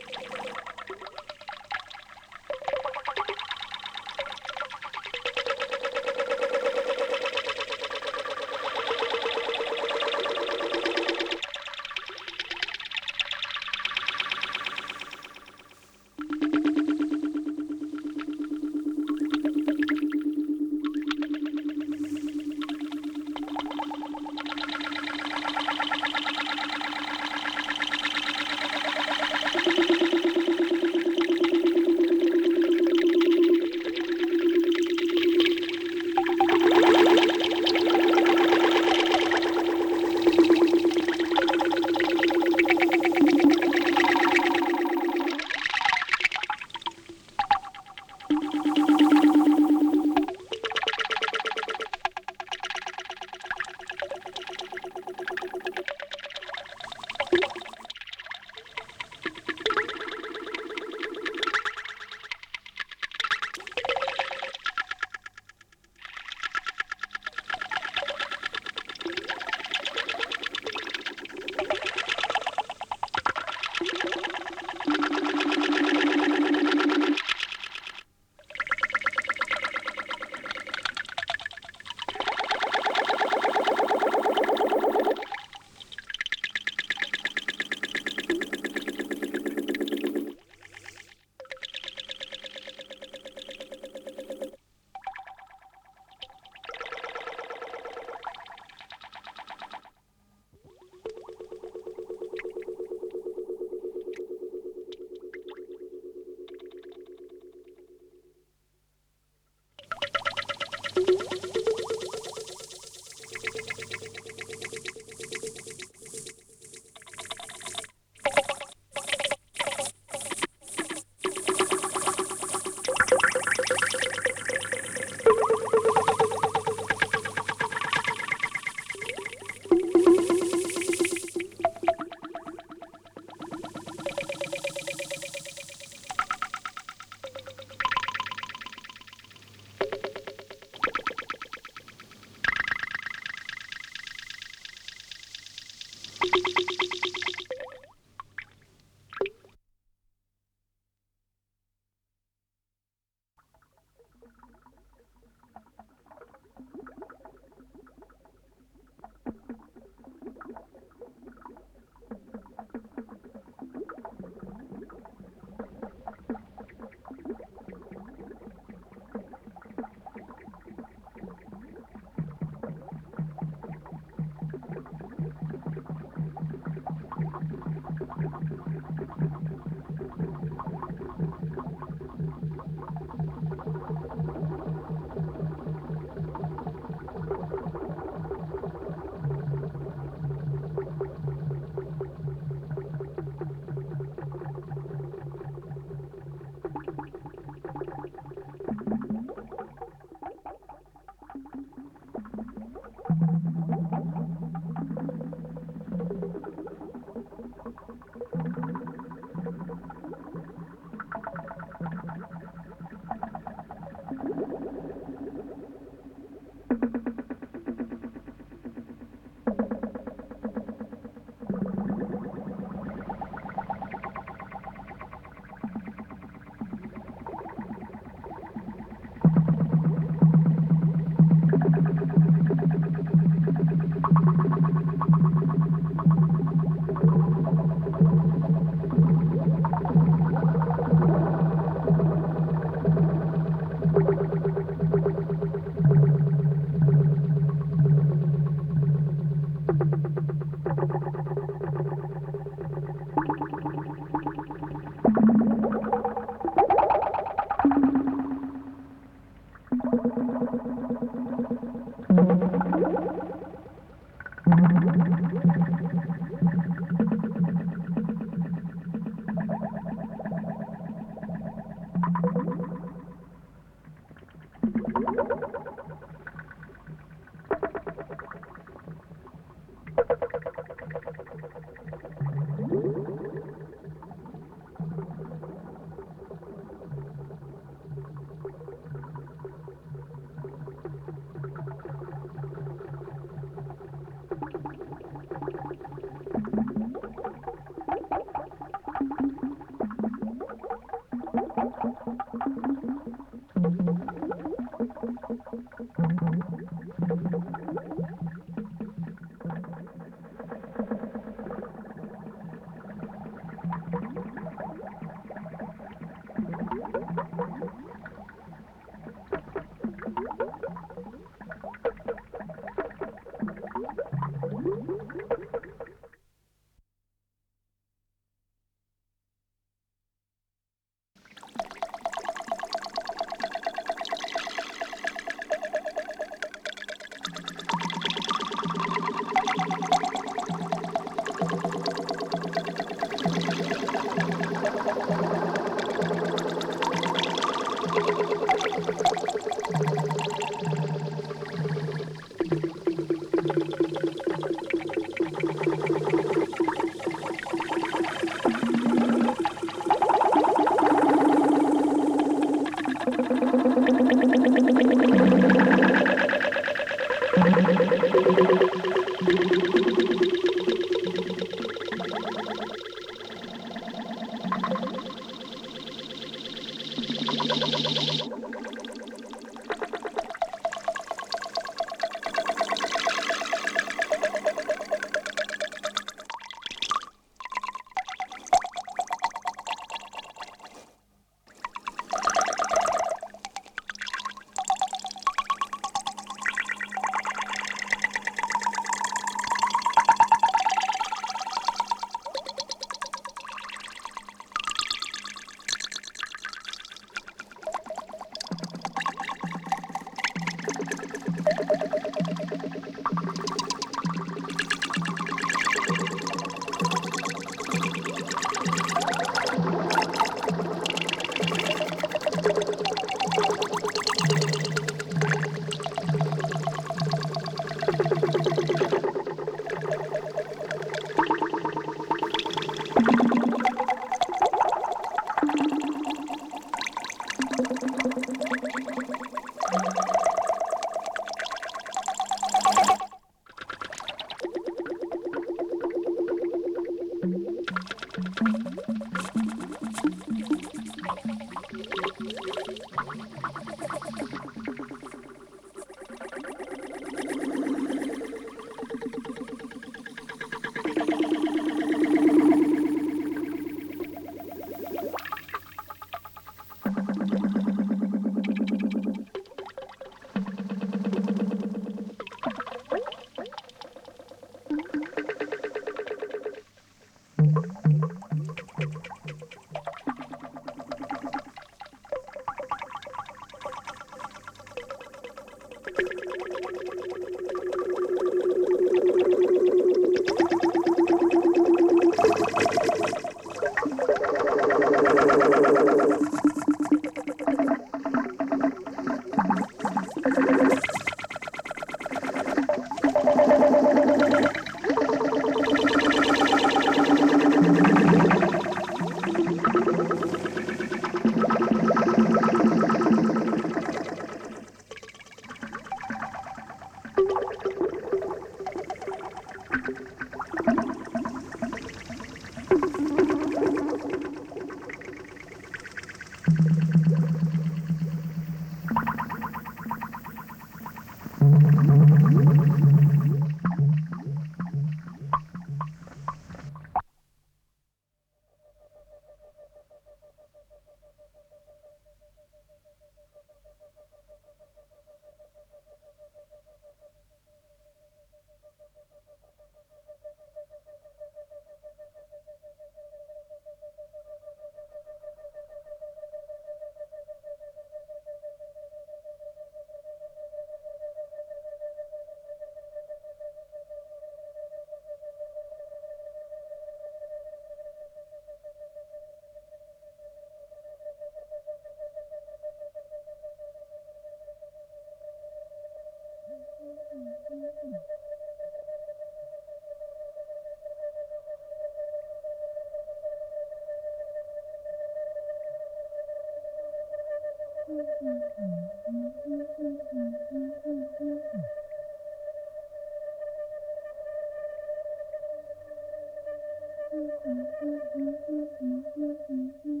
[598.83, 599.31] Mm-hmm.
[599.53, 600.00] mm-hmm.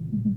[0.00, 0.29] Mm-hmm.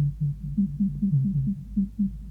[0.00, 0.24] Mm-hmm.
[0.60, 0.84] mm-hmm.
[1.04, 1.80] mm-hmm.
[1.80, 2.29] mm-hmm.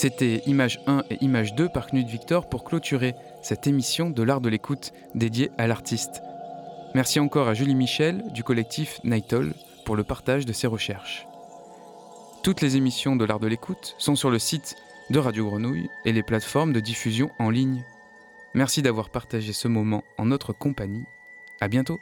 [0.00, 4.40] C'était Image 1 et Image 2 par Knut Victor pour clôturer cette émission de l'art
[4.40, 6.22] de l'écoute dédiée à l'artiste.
[6.94, 9.52] Merci encore à Julie Michel du collectif Nightall
[9.84, 11.26] pour le partage de ses recherches.
[12.42, 14.74] Toutes les émissions de l'art de l'écoute sont sur le site
[15.10, 17.84] de Radio Grenouille et les plateformes de diffusion en ligne.
[18.54, 21.04] Merci d'avoir partagé ce moment en notre compagnie.
[21.60, 22.00] À bientôt!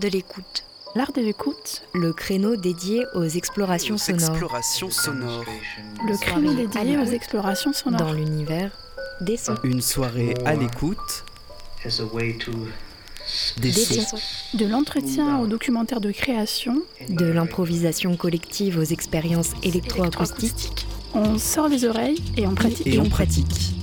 [0.00, 0.64] De l'écoute.
[0.96, 1.82] L'art de l'écoute.
[1.94, 5.44] Le créneau dédié aux explorations Aux sonores explorations sonores.
[6.06, 8.00] Le créneau dédié aux explorations sonores.
[8.00, 8.72] dans l'univers
[9.20, 9.54] des sons.
[9.62, 11.24] Une soirée à l'écoute
[11.84, 14.16] des Des sons.
[14.16, 14.56] sons.
[14.56, 16.82] De l'entretien au documentaire de création.
[17.08, 20.86] De l'improvisation collective aux expériences électroacoustiques.
[21.14, 22.86] On sort les oreilles et on pratique.
[22.86, 23.74] Et on pratique.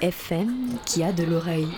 [0.00, 1.68] FM qui a de l'oreille.